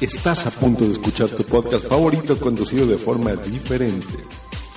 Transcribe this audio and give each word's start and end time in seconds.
Estás 0.00 0.46
a 0.46 0.50
punto 0.50 0.84
de 0.84 0.92
escuchar 0.92 1.28
tu 1.30 1.44
podcast 1.44 1.86
favorito 1.86 2.36
conducido 2.38 2.86
de 2.86 2.98
forma 2.98 3.34
diferente. 3.36 4.06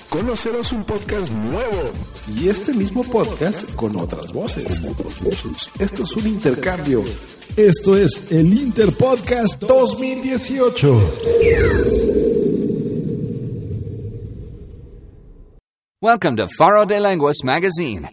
Conocerás 0.09 0.71
un 0.71 0.83
podcast 0.85 1.31
nuevo. 1.31 1.91
Y 2.35 2.47
este 2.49 2.73
mismo 2.73 3.03
podcast 3.03 3.73
con 3.75 3.95
otras 3.97 4.31
voces. 4.31 4.81
Esto 5.79 6.03
es 6.03 6.11
un 6.15 6.27
intercambio. 6.27 7.03
Esto 7.55 7.97
es 7.97 8.31
el 8.31 8.53
Interpodcast 8.53 9.61
2018. 9.63 11.01
Welcome 15.99 16.35
to 16.37 16.47
Faro 16.57 16.85
de 16.85 16.99
Lenguas 16.99 17.37
magazine. 17.43 18.09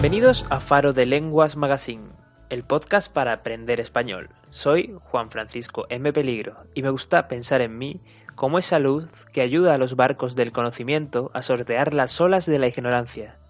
Bienvenidos 0.00 0.46
a 0.48 0.60
Faro 0.60 0.92
de 0.92 1.06
Lenguas 1.06 1.56
Magazine, 1.56 2.10
el 2.50 2.62
podcast 2.62 3.12
para 3.12 3.32
aprender 3.32 3.80
español. 3.80 4.30
Soy 4.50 4.94
Juan 5.02 5.28
Francisco 5.28 5.86
M. 5.90 6.12
Peligro 6.12 6.54
y 6.72 6.84
me 6.84 6.90
gusta 6.90 7.26
pensar 7.26 7.62
en 7.62 7.76
mí 7.78 8.00
como 8.36 8.60
esa 8.60 8.78
luz 8.78 9.10
que 9.32 9.40
ayuda 9.40 9.74
a 9.74 9.78
los 9.78 9.96
barcos 9.96 10.36
del 10.36 10.52
conocimiento 10.52 11.32
a 11.34 11.42
sortear 11.42 11.94
las 11.94 12.20
olas 12.20 12.46
de 12.46 12.60
la 12.60 12.68
ignorancia. 12.68 13.40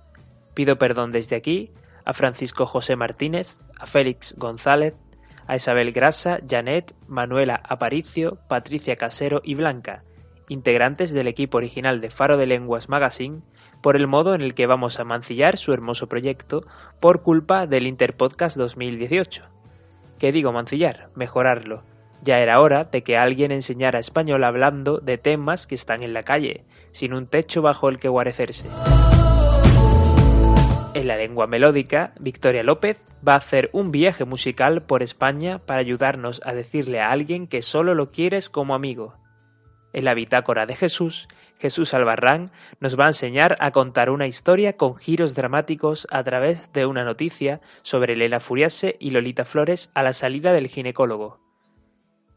Pido 0.54 0.78
perdón 0.78 1.12
desde 1.12 1.36
aquí 1.36 1.70
a 2.06 2.14
Francisco 2.14 2.64
José 2.64 2.96
Martínez, 2.96 3.60
a 3.78 3.84
Félix 3.84 4.34
González, 4.38 4.94
a 5.46 5.56
Isabel 5.56 5.92
Grasa, 5.92 6.40
Janet, 6.48 6.94
Manuela 7.06 7.60
Aparicio, 7.62 8.38
Patricia 8.48 8.96
Casero 8.96 9.42
y 9.44 9.54
Blanca, 9.54 10.02
integrantes 10.48 11.12
del 11.12 11.28
equipo 11.28 11.58
original 11.58 12.00
de 12.00 12.08
Faro 12.08 12.38
de 12.38 12.46
Lenguas 12.46 12.88
Magazine, 12.88 13.42
por 13.82 13.96
el 13.96 14.06
modo 14.06 14.34
en 14.34 14.42
el 14.42 14.54
que 14.54 14.66
vamos 14.66 15.00
a 15.00 15.04
mancillar 15.04 15.56
su 15.56 15.72
hermoso 15.72 16.08
proyecto 16.08 16.66
por 17.00 17.22
culpa 17.22 17.66
del 17.66 17.86
Interpodcast 17.86 18.56
2018. 18.56 19.44
¿Qué 20.18 20.32
digo 20.32 20.52
mancillar? 20.52 21.10
Mejorarlo. 21.14 21.84
Ya 22.22 22.40
era 22.40 22.60
hora 22.60 22.84
de 22.84 23.02
que 23.02 23.16
alguien 23.16 23.52
enseñara 23.52 24.00
español 24.00 24.42
hablando 24.42 24.98
de 24.98 25.18
temas 25.18 25.66
que 25.66 25.76
están 25.76 26.02
en 26.02 26.12
la 26.12 26.24
calle, 26.24 26.64
sin 26.90 27.14
un 27.14 27.26
techo 27.26 27.62
bajo 27.62 27.88
el 27.88 27.98
que 27.98 28.08
guarecerse. 28.08 28.66
En 30.94 31.06
la 31.06 31.16
lengua 31.16 31.46
melódica, 31.46 32.12
Victoria 32.18 32.64
López 32.64 33.00
va 33.26 33.34
a 33.34 33.36
hacer 33.36 33.70
un 33.72 33.92
viaje 33.92 34.24
musical 34.24 34.82
por 34.82 35.04
España 35.04 35.60
para 35.60 35.80
ayudarnos 35.80 36.40
a 36.44 36.54
decirle 36.54 37.00
a 37.00 37.12
alguien 37.12 37.46
que 37.46 37.62
solo 37.62 37.94
lo 37.94 38.10
quieres 38.10 38.50
como 38.50 38.74
amigo. 38.74 39.14
En 39.92 40.04
la 40.04 40.14
bitácora 40.14 40.66
de 40.66 40.74
Jesús, 40.74 41.28
Jesús 41.58 41.94
Albarrán 41.94 42.50
nos 42.80 42.98
va 42.98 43.04
a 43.04 43.08
enseñar 43.08 43.56
a 43.60 43.70
contar 43.70 44.10
una 44.10 44.26
historia 44.26 44.76
con 44.76 44.96
giros 44.96 45.34
dramáticos 45.34 46.06
a 46.10 46.22
través 46.22 46.72
de 46.72 46.86
una 46.86 47.04
noticia 47.04 47.60
sobre 47.82 48.16
Lela 48.16 48.40
Furiase 48.40 48.96
y 48.98 49.10
Lolita 49.10 49.44
Flores 49.44 49.90
a 49.94 50.02
la 50.02 50.12
salida 50.12 50.52
del 50.52 50.68
ginecólogo. 50.68 51.40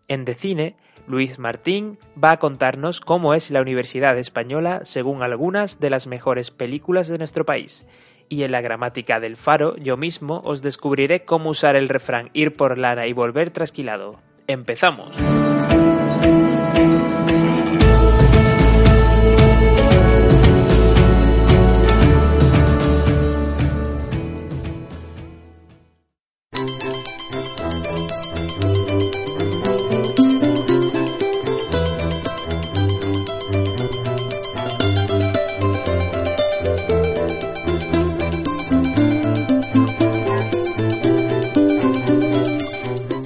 En 0.08 0.26
De 0.26 0.36
Cine, 0.36 0.76
Luis 1.08 1.40
Martín 1.40 1.98
va 2.22 2.32
a 2.32 2.38
contarnos 2.38 3.00
cómo 3.00 3.34
es 3.34 3.50
la 3.50 3.62
Universidad 3.62 4.18
Española 4.18 4.82
según 4.84 5.24
algunas 5.24 5.80
de 5.80 5.90
las 5.90 6.08
mejores 6.08 6.52
películas 6.52 7.08
de 7.08 7.18
nuestro 7.18 7.46
país. 7.46 7.86
Y 8.30 8.44
en 8.44 8.52
la 8.52 8.62
gramática 8.62 9.20
del 9.20 9.36
faro, 9.36 9.76
yo 9.78 9.98
mismo 9.98 10.42
os 10.46 10.62
descubriré 10.62 11.26
cómo 11.26 11.50
usar 11.50 11.76
el 11.76 11.90
refrán 11.90 12.30
ir 12.34 12.54
por 12.54 12.78
lana 12.78 13.08
y 13.08 13.14
volver 13.14 13.52
trasquilado. 13.52 14.20
¡Empezamos! 14.48 15.18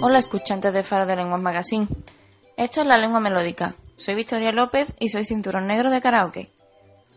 Hola 0.01 0.19
escuchantes 0.19 0.73
de 0.73 0.83
Faro 0.83 1.05
de 1.05 1.15
Lenguas 1.15 1.41
Magazine. 1.41 1.87
Esto 2.57 2.81
es 2.81 2.87
la 2.87 2.97
lengua 2.97 3.21
melódica. 3.21 3.75
Soy 3.95 4.15
Victoria 4.15 4.51
López 4.51 4.93
y 4.99 5.09
soy 5.09 5.25
cinturón 5.25 5.67
negro 5.67 5.89
de 5.89 6.01
karaoke. 6.01 6.51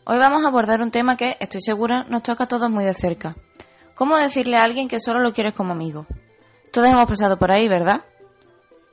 Hoy 0.05 0.19
vamos 0.19 0.45
a 0.45 0.49
abordar 0.49 0.81
un 0.81 0.93
tema 0.93 1.17
que, 1.17 1.37
estoy 1.41 1.61
segura, 1.61 2.07
nos 2.09 2.23
toca 2.23 2.45
a 2.45 2.49
todos 2.49 2.71
muy 2.71 2.85
de 2.85 2.95
cerca. 2.95 3.37
¿Cómo 3.95 4.17
decirle 4.17 4.57
a 4.57 4.63
alguien 4.63 4.87
que 4.87 5.01
solo 5.01 5.21
lo 5.21 5.33
quieres 5.33 5.55
como 5.55 5.73
amigo? 5.73 6.07
Todos 6.73 6.89
hemos 6.89 7.09
pasado 7.09 7.37
por 7.37 7.51
ahí, 7.51 7.69
¿verdad? 7.69 8.05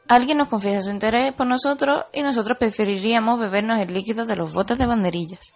Alguien 0.07 0.39
nos 0.39 0.49
confiesa 0.49 0.81
su 0.81 0.89
interés 0.89 1.31
por 1.33 1.45
nosotros 1.45 2.05
y 2.11 2.23
nosotros 2.23 2.57
preferiríamos 2.57 3.39
bebernos 3.39 3.79
el 3.79 3.93
líquido 3.93 4.25
de 4.25 4.35
los 4.35 4.53
botes 4.53 4.79
de 4.79 4.87
banderillas. 4.87 5.53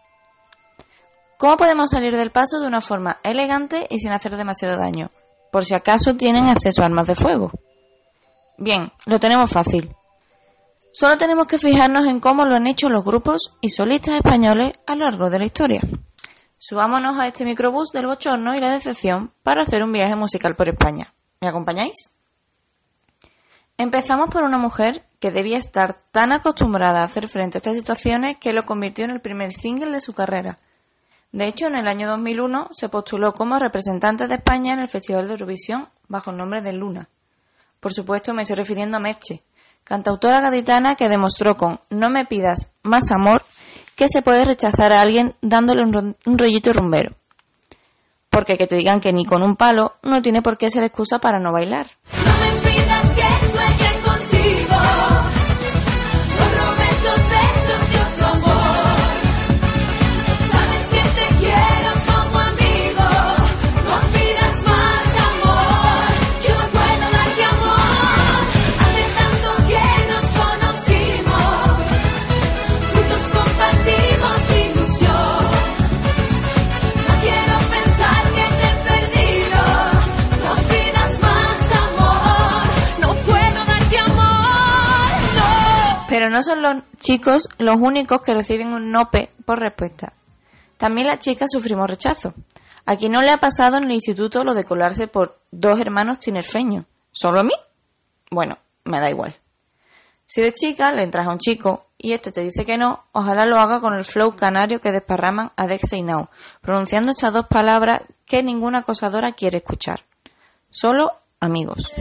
¿Cómo 1.37 1.57
podemos 1.57 1.89
salir 1.89 2.15
del 2.15 2.31
paso 2.31 2.59
de 2.59 2.67
una 2.67 2.81
forma 2.81 3.19
elegante 3.23 3.87
y 3.89 3.99
sin 3.99 4.11
hacer 4.11 4.37
demasiado 4.37 4.77
daño? 4.77 5.09
Por 5.51 5.65
si 5.65 5.73
acaso 5.73 6.15
tienen 6.15 6.45
acceso 6.45 6.83
a 6.83 6.85
armas 6.85 7.07
de 7.07 7.15
fuego. 7.15 7.51
Bien, 8.59 8.91
lo 9.05 9.21
tenemos 9.21 9.49
fácil. 9.49 9.95
Solo 10.91 11.17
tenemos 11.17 11.47
que 11.47 11.57
fijarnos 11.57 12.05
en 12.07 12.19
cómo 12.19 12.45
lo 12.45 12.55
han 12.55 12.67
hecho 12.67 12.89
los 12.89 13.05
grupos 13.05 13.55
y 13.61 13.69
solistas 13.69 14.15
españoles 14.15 14.73
a 14.85 14.95
lo 14.95 15.05
largo 15.05 15.29
de 15.29 15.39
la 15.39 15.45
historia. 15.45 15.81
Subámonos 16.57 17.17
a 17.17 17.27
este 17.27 17.45
microbús 17.45 17.91
del 17.93 18.07
bochorno 18.07 18.53
y 18.53 18.59
la 18.59 18.69
decepción 18.69 19.31
para 19.43 19.61
hacer 19.61 19.81
un 19.81 19.93
viaje 19.93 20.17
musical 20.17 20.57
por 20.57 20.67
España. 20.67 21.13
¿Me 21.39 21.47
acompañáis? 21.47 22.11
Empezamos 23.77 24.29
por 24.29 24.43
una 24.43 24.57
mujer 24.57 25.05
que 25.21 25.31
debía 25.31 25.57
estar 25.57 26.01
tan 26.11 26.33
acostumbrada 26.33 26.99
a 26.99 27.05
hacer 27.05 27.29
frente 27.29 27.57
a 27.57 27.59
estas 27.59 27.77
situaciones 27.77 28.35
que 28.39 28.51
lo 28.51 28.65
convirtió 28.65 29.05
en 29.05 29.11
el 29.11 29.21
primer 29.21 29.53
single 29.53 29.91
de 29.91 30.01
su 30.01 30.11
carrera. 30.11 30.57
De 31.31 31.45
hecho, 31.45 31.67
en 31.67 31.77
el 31.77 31.87
año 31.87 32.09
2001 32.09 32.69
se 32.71 32.89
postuló 32.89 33.33
como 33.33 33.57
representante 33.57 34.27
de 34.27 34.35
España 34.35 34.73
en 34.73 34.79
el 34.79 34.89
Festival 34.89 35.27
de 35.27 35.33
Eurovisión 35.35 35.87
bajo 36.09 36.31
el 36.31 36.37
nombre 36.37 36.61
de 36.61 36.73
Luna. 36.73 37.07
Por 37.79 37.93
supuesto, 37.93 38.33
me 38.33 38.43
estoy 38.43 38.57
refiriendo 38.57 38.97
a 38.97 38.99
Merche, 38.99 39.43
cantautora 39.83 40.41
gaditana 40.41 40.95
que 40.95 41.09
demostró 41.09 41.55
con 41.55 41.79
No 41.89 42.09
me 42.09 42.25
pidas 42.25 42.71
más 42.83 43.11
amor 43.11 43.43
que 43.95 44.07
se 44.07 44.21
puede 44.21 44.45
rechazar 44.45 44.93
a 44.93 45.01
alguien 45.01 45.35
dándole 45.41 45.83
un, 45.83 46.15
rollito 46.25 46.71
rumbero. 46.73 47.15
Porque 48.29 48.57
que 48.57 48.67
te 48.67 48.75
digan 48.75 49.01
que 49.01 49.11
ni 49.11 49.25
con 49.25 49.43
un 49.43 49.55
palo 49.55 49.95
no 50.03 50.21
tiene 50.21 50.41
por 50.41 50.57
qué 50.57 50.69
ser 50.69 50.83
excusa 50.83 51.19
para 51.19 51.39
no 51.39 51.51
bailar. 51.51 51.87
Pero 86.19 86.31
no 86.31 86.43
son 86.43 86.61
los 86.61 86.75
chicos 86.99 87.47
los 87.59 87.79
únicos 87.79 88.21
que 88.21 88.33
reciben 88.33 88.73
un 88.73 88.91
nope 88.91 89.31
por 89.45 89.57
respuesta. 89.57 90.11
También 90.75 91.07
las 91.07 91.19
chicas 91.19 91.47
sufrimos 91.49 91.89
rechazo. 91.89 92.33
¿A 92.85 92.97
quién 92.97 93.13
no 93.13 93.21
le 93.21 93.31
ha 93.31 93.37
pasado 93.37 93.77
en 93.77 93.85
el 93.85 93.93
instituto 93.93 94.43
lo 94.43 94.53
de 94.53 94.65
colarse 94.65 95.07
por 95.07 95.39
dos 95.49 95.79
hermanos 95.79 96.19
tinerfeños? 96.19 96.83
¿Solo 97.13 97.39
a 97.39 97.43
mí? 97.43 97.53
Bueno, 98.31 98.57
me 98.83 98.99
da 98.99 99.09
igual. 99.09 99.37
Si 100.25 100.41
eres 100.41 100.55
chica, 100.55 100.91
le 100.91 101.03
entras 101.03 101.25
a 101.25 101.31
un 101.31 101.39
chico 101.39 101.87
y 101.97 102.11
este 102.11 102.33
te 102.33 102.41
dice 102.41 102.65
que 102.65 102.77
no, 102.77 103.05
ojalá 103.13 103.45
lo 103.45 103.57
haga 103.57 103.79
con 103.79 103.93
el 103.93 104.03
flow 104.03 104.35
canario 104.35 104.81
que 104.81 104.91
desparraman 104.91 105.53
Adexa 105.55 105.95
y 105.95 106.01
Now, 106.01 106.27
pronunciando 106.59 107.11
estas 107.13 107.31
dos 107.31 107.47
palabras 107.47 108.01
que 108.25 108.43
ninguna 108.43 108.79
acosadora 108.79 109.31
quiere 109.31 109.59
escuchar. 109.59 110.01
Solo 110.69 111.13
amigos. 111.39 111.93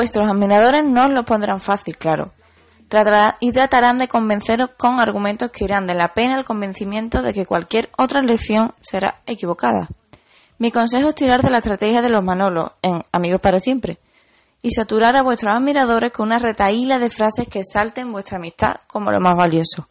Vuestros 0.00 0.30
admiradores 0.30 0.82
no 0.82 1.04
os 1.04 1.10
lo 1.10 1.26
pondrán 1.26 1.60
fácil, 1.60 1.98
claro. 1.98 2.32
Y 3.40 3.52
tratarán 3.52 3.98
de 3.98 4.08
convenceros 4.08 4.70
con 4.78 4.98
argumentos 4.98 5.50
que 5.50 5.64
irán 5.64 5.86
de 5.86 5.92
la 5.92 6.14
pena 6.14 6.36
al 6.36 6.46
convencimiento 6.46 7.20
de 7.20 7.34
que 7.34 7.44
cualquier 7.44 7.90
otra 7.98 8.20
elección 8.20 8.72
será 8.80 9.20
equivocada. 9.26 9.88
Mi 10.56 10.72
consejo 10.72 11.10
es 11.10 11.14
tirar 11.14 11.42
de 11.42 11.50
la 11.50 11.58
estrategia 11.58 12.00
de 12.00 12.08
los 12.08 12.24
Manolos 12.24 12.70
en 12.80 13.02
Amigos 13.12 13.42
para 13.42 13.60
siempre 13.60 13.98
y 14.62 14.70
saturar 14.70 15.16
a 15.16 15.22
vuestros 15.22 15.52
admiradores 15.52 16.12
con 16.12 16.28
una 16.28 16.38
retaíla 16.38 16.98
de 16.98 17.10
frases 17.10 17.46
que 17.46 17.62
salten 17.62 18.10
vuestra 18.10 18.38
amistad 18.38 18.76
como 18.86 19.10
lo 19.10 19.20
más 19.20 19.36
valioso, 19.36 19.90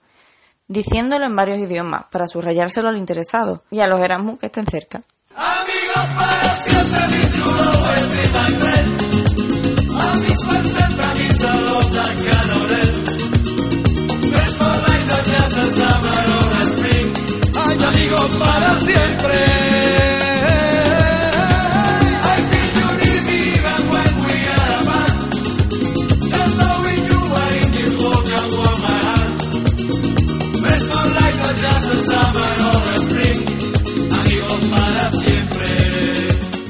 diciéndolo 0.67 1.25
en 1.25 1.35
varios 1.35 1.59
idiomas 1.59 2.05
para 2.09 2.25
subrayárselo 2.25 2.89
al 2.89 2.97
interesado 2.97 3.63
y 3.69 3.81
a 3.81 3.85
los 3.85 4.01
Erasmus 4.01 4.39
que 4.39 4.47
estén 4.47 4.65
cerca. 4.65 5.03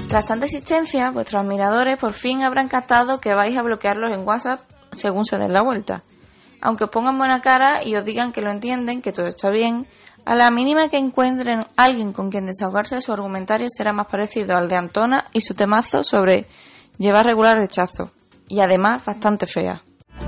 Tras 0.09 0.25
tanta 0.25 0.47
existencia, 0.47 1.11
vuestros 1.11 1.39
admiradores 1.39 1.95
por 1.97 2.13
fin 2.13 2.41
habrán 2.41 2.67
captado 2.67 3.21
que 3.21 3.35
vais 3.35 3.55
a 3.55 3.61
bloquearlos 3.61 4.11
en 4.11 4.27
WhatsApp 4.27 4.61
según 4.91 5.23
se 5.23 5.37
den 5.37 5.53
la 5.53 5.61
vuelta. 5.61 6.03
Aunque 6.61 6.85
os 6.85 6.89
pongan 6.89 7.17
buena 7.17 7.41
cara 7.41 7.83
y 7.85 7.95
os 7.95 8.03
digan 8.03 8.31
que 8.31 8.41
lo 8.41 8.51
entienden, 8.51 9.01
que 9.01 9.13
todo 9.13 9.27
está 9.27 9.49
bien, 9.49 9.87
a 10.25 10.35
la 10.35 10.51
mínima 10.51 10.89
que 10.89 10.97
encuentren 10.97 11.65
alguien 11.75 12.13
con 12.13 12.29
quien 12.29 12.45
desahogarse, 12.45 13.01
su 13.01 13.11
argumentario 13.11 13.67
será 13.69 13.93
más 13.93 14.07
parecido 14.07 14.57
al 14.57 14.69
de 14.69 14.75
Antona 14.75 15.25
y 15.33 15.41
su 15.41 15.53
temazo 15.53 16.03
sobre 16.03 16.47
llevar 16.97 17.25
regular 17.25 17.57
rechazo. 17.57 18.11
Y 18.47 18.59
además 18.59 19.05
bastante 19.05 19.47
fea. 19.47 19.81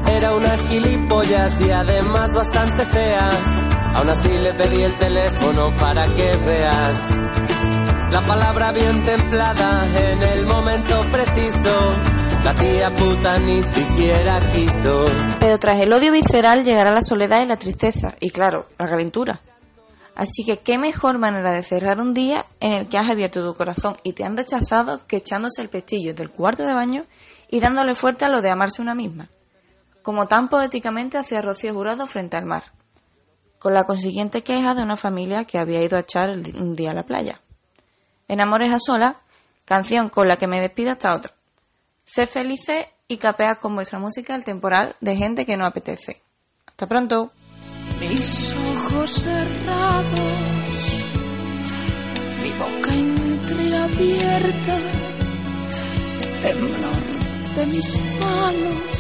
Era 0.07 0.35
una 0.35 0.57
gilipollas 0.57 1.59
y 1.61 1.71
además 1.71 2.33
bastante 2.33 2.85
fea. 2.85 3.31
Aún 3.95 4.09
así 4.09 4.29
le 4.37 4.53
pedí 4.53 4.81
el 4.83 4.97
teléfono 4.97 5.75
para 5.77 6.05
que 6.07 6.35
veas. 6.45 6.97
La 8.11 8.21
palabra 8.25 8.71
bien 8.71 9.05
templada 9.05 9.85
en 10.11 10.23
el 10.23 10.45
momento 10.45 11.01
preciso. 11.11 11.95
La 12.43 12.53
tía 12.55 12.91
puta 12.91 13.37
ni 13.39 13.61
siquiera 13.61 14.39
quiso. 14.51 15.05
Pero 15.39 15.59
tras 15.59 15.79
el 15.79 15.93
odio 15.93 16.11
visceral 16.11 16.63
llegará 16.63 16.91
la 16.91 17.01
soledad 17.01 17.41
y 17.43 17.45
la 17.45 17.57
tristeza, 17.57 18.15
y 18.19 18.31
claro, 18.31 18.67
la 18.79 18.89
calentura. 18.89 19.41
Así 20.21 20.45
que 20.45 20.59
qué 20.59 20.77
mejor 20.77 21.17
manera 21.17 21.51
de 21.51 21.63
cerrar 21.63 21.99
un 21.99 22.13
día 22.13 22.45
en 22.59 22.73
el 22.73 22.87
que 22.87 22.99
has 22.99 23.09
abierto 23.09 23.43
tu 23.43 23.55
corazón 23.55 23.97
y 24.03 24.13
te 24.13 24.23
han 24.23 24.37
rechazado 24.37 25.07
que 25.07 25.17
echándose 25.17 25.63
el 25.63 25.69
pestillo 25.69 26.13
del 26.13 26.29
cuarto 26.29 26.63
de 26.63 26.75
baño 26.75 27.07
y 27.49 27.59
dándole 27.59 27.95
fuerte 27.95 28.25
a 28.25 28.29
lo 28.29 28.43
de 28.43 28.51
amarse 28.51 28.83
una 28.83 28.93
misma. 28.93 29.29
Como 30.03 30.27
tan 30.27 30.47
poéticamente 30.47 31.17
hacía 31.17 31.41
Rocío 31.41 31.73
Jurado 31.73 32.05
frente 32.05 32.37
al 32.37 32.45
mar, 32.45 32.65
con 33.57 33.73
la 33.73 33.85
consiguiente 33.85 34.43
queja 34.43 34.75
de 34.75 34.83
una 34.83 34.95
familia 34.95 35.45
que 35.45 35.57
había 35.57 35.81
ido 35.81 35.97
a 35.97 36.01
echar 36.01 36.29
un 36.29 36.75
día 36.75 36.91
a 36.91 36.93
la 36.93 37.07
playa. 37.07 37.41
En 38.27 38.41
Amores 38.41 38.71
a 38.71 38.77
Sola, 38.79 39.21
canción 39.65 40.09
con 40.09 40.27
la 40.27 40.37
que 40.37 40.45
me 40.45 40.61
despido 40.61 40.91
hasta 40.91 41.15
otra. 41.15 41.33
Sé 42.03 42.27
felices 42.27 42.85
y 43.07 43.17
capea 43.17 43.55
con 43.55 43.73
vuestra 43.73 43.97
música 43.97 44.35
el 44.35 44.43
temporal 44.43 44.95
de 45.01 45.15
gente 45.15 45.47
que 45.47 45.57
no 45.57 45.65
apetece. 45.65 46.21
Hasta 46.67 46.87
pronto. 46.87 47.31
Mis 48.01 48.55
ojos 48.75 49.11
cerrados, 49.11 50.81
mi 52.41 52.49
boca 52.59 52.93
entreabierta, 52.95 54.77
temblor 56.41 57.03
de 57.55 57.65
mis 57.67 57.99
manos. 58.19 58.91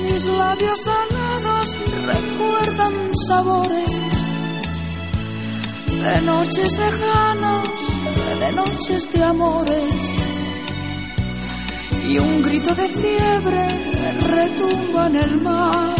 Mis 0.00 0.26
labios 0.26 0.80
salados 0.84 1.76
recuerdan 2.06 2.94
sabores 3.26 3.90
de 6.04 6.20
noches 6.22 6.78
lejanas, 6.78 7.68
de 8.40 8.52
noches 8.52 9.12
de 9.12 9.24
amores 9.24 10.21
y 12.12 12.18
un 12.18 12.42
grito 12.42 12.74
de 12.74 12.88
fiebre 12.88 13.64
retumba 14.34 15.06
en 15.06 15.16
el 15.16 15.40
mar. 15.40 15.94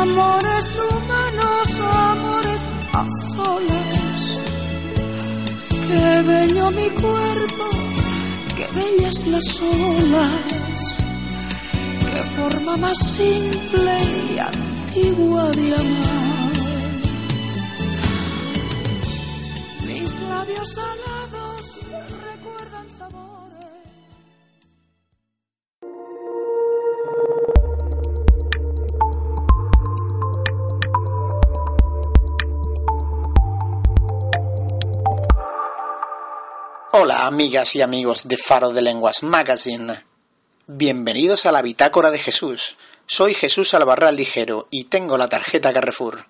Amores 0.00 0.78
humanos, 0.88 1.68
amores 2.08 2.62
a 2.92 3.06
solas. 3.32 4.20
Qué 5.88 6.22
bello 6.30 6.70
mi 6.70 6.88
cuerpo, 7.02 7.64
qué 8.56 8.66
bellas 8.78 9.26
las 9.26 9.62
olas. 9.62 10.82
Qué 12.10 12.22
forma 12.36 12.76
más 12.78 12.98
simple 12.98 13.94
y 14.30 14.38
antigua 14.38 15.50
de 15.50 15.74
amar. 15.74 16.52
Mis 19.86 20.20
labios 20.20 20.68
salados 20.72 21.15
amigas 37.36 37.76
y 37.76 37.82
amigos 37.82 38.28
de 38.28 38.38
Faro 38.38 38.72
de 38.72 38.80
Lenguas 38.80 39.22
Magazine. 39.22 40.02
Bienvenidos 40.66 41.44
a 41.44 41.52
la 41.52 41.60
Bitácora 41.60 42.10
de 42.10 42.18
Jesús. 42.18 42.78
Soy 43.04 43.34
Jesús 43.34 43.74
Albarrán 43.74 44.16
Ligero 44.16 44.68
y 44.70 44.84
tengo 44.84 45.18
la 45.18 45.28
tarjeta 45.28 45.70
Carrefour. 45.70 46.24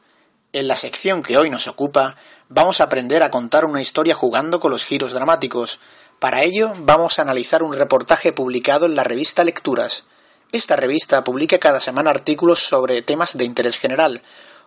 En 0.52 0.66
la 0.66 0.74
sección 0.74 1.22
que 1.22 1.38
hoy 1.38 1.48
nos 1.48 1.68
ocupa, 1.68 2.16
vamos 2.48 2.80
a 2.80 2.84
aprender 2.84 3.22
a 3.22 3.30
contar 3.30 3.66
una 3.66 3.80
historia 3.80 4.16
jugando 4.16 4.58
con 4.58 4.72
los 4.72 4.84
giros 4.84 5.12
dramáticos. 5.12 5.78
Para 6.18 6.42
ello, 6.42 6.72
vamos 6.78 7.20
a 7.20 7.22
analizar 7.22 7.62
un 7.62 7.74
reportaje 7.74 8.32
publicado 8.32 8.86
en 8.86 8.96
la 8.96 9.04
revista 9.04 9.44
Lecturas. 9.44 10.02
Esta 10.50 10.74
revista 10.74 11.22
publica 11.22 11.58
cada 11.58 11.78
semana 11.78 12.10
artículos 12.10 12.58
sobre 12.58 13.00
temas 13.02 13.38
de 13.38 13.44
interés 13.44 13.78
general, 13.78 14.22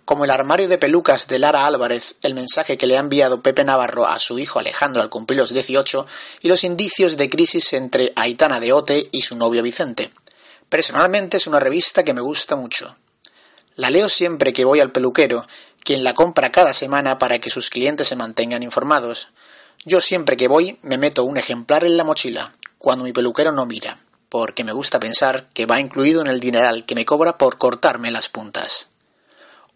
como 0.10 0.25
el 0.25 0.32
armario 0.32 0.68
de 0.68 0.80
pelucas 0.80 1.28
de 1.28 1.38
Lara 1.38 1.68
Álvarez, 1.68 2.16
el 2.24 2.34
mensaje 2.34 2.80
que 2.80 2.88
le 2.88 2.98
ha 2.98 3.00
enviado 3.00 3.44
Pepe 3.44 3.63
Navarro 3.63 4.08
a 4.08 4.18
su 4.18 4.39
hijo 4.39 4.58
Alejandro 4.58 5.04
al 5.04 5.10
cumplir 5.12 5.38
los 5.38 5.54
18 5.54 6.08
y 6.42 6.48
los 6.48 6.63
indicios 6.63 7.16
de 7.16 7.30
crisis 7.30 7.74
entre 7.74 8.12
Aitana 8.16 8.60
de 8.60 8.74
Ote 8.74 9.08
y 9.12 9.22
su 9.22 9.36
novio 9.36 9.62
Vicente. 9.62 10.10
Personalmente 10.68 11.38
es 11.38 11.46
una 11.46 11.60
revista 11.60 12.01
que 12.01 12.16
me 12.16 12.22
gusta 12.22 12.56
mucho. 12.56 12.96
La 13.75 13.92
leo 13.92 14.10
siempre 14.10 14.51
que 14.51 14.66
voy 14.66 14.80
al 14.80 14.92
peluquero, 14.92 15.46
quien 15.84 16.04
la 16.04 16.16
compra 16.16 16.51
cada 16.51 16.74
semana 16.74 17.20
para 17.20 17.38
que 17.38 17.51
sus 17.51 17.70
clientes 17.70 18.08
se 18.08 18.16
mantengan 18.16 18.63
informados. 18.63 19.30
Yo 19.86 20.01
siempre 20.01 20.38
que 20.38 20.48
voy 20.48 20.80
me 20.82 20.98
meto 20.98 21.24
un 21.24 21.38
ejemplar 21.38 21.84
en 21.84 21.98
la 21.98 22.04
mochila, 22.04 22.56
cuando 22.80 23.04
mi 23.04 23.13
peluquero 23.13 23.51
no 23.51 23.68
mira, 23.68 24.00
porque 24.30 24.63
me 24.63 24.72
gusta 24.72 25.00
pensar 25.00 25.50
que 25.54 25.68
va 25.68 25.80
incluido 25.80 26.22
en 26.22 26.28
el 26.28 26.39
dineral 26.39 26.88
que 26.88 26.96
me 26.96 27.06
cobra 27.06 27.38
por 27.38 27.60
cortarme 27.60 28.10
las 28.10 28.28
puntas. 28.28 28.88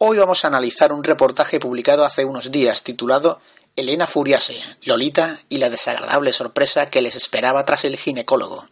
Hoy 0.05 0.17
vamos 0.17 0.43
a 0.43 0.49
analizar 0.49 0.91
un 0.91 1.01
reportaje 1.01 1.61
publicado 1.61 2.03
hace 2.03 2.25
unos 2.25 2.51
días 2.51 2.83
titulado 2.83 3.39
Elena 3.77 4.05
Furiase, 4.05 4.61
Lolita 4.83 5.37
y 5.47 5.59
la 5.59 5.69
desagradable 5.69 6.33
sorpresa 6.33 6.89
que 6.89 7.01
les 7.01 7.15
esperaba 7.15 7.63
tras 7.63 7.85
el 7.85 7.95
ginecólogo. 7.95 8.67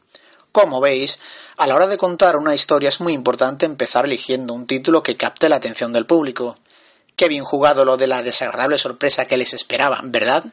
Como 0.51 0.81
veis, 0.81 1.19
a 1.55 1.67
la 1.67 1.75
hora 1.75 1.88
de 1.88 1.95
contar 1.95 2.35
una 2.35 2.53
historia 2.53 2.89
es 2.89 3.00
muy 3.00 3.13
importante 3.13 3.65
empezar 3.65 4.03
eligiendo 4.03 4.53
un 4.53 4.67
título 4.67 5.03
que 5.03 5.15
capte 5.15 5.47
la 5.47 5.55
atención 5.55 5.93
del 5.93 6.05
público. 6.05 6.57
Qué 7.15 7.29
bien 7.29 7.45
jugado 7.45 7.85
lo 7.85 7.95
de 7.95 8.07
la 8.07 8.23
desagradable 8.23 8.77
sorpresa 8.77 9.25
que 9.25 9.38
les 9.38 9.53
esperaba, 9.53 10.01
¿verdad? 10.03 10.43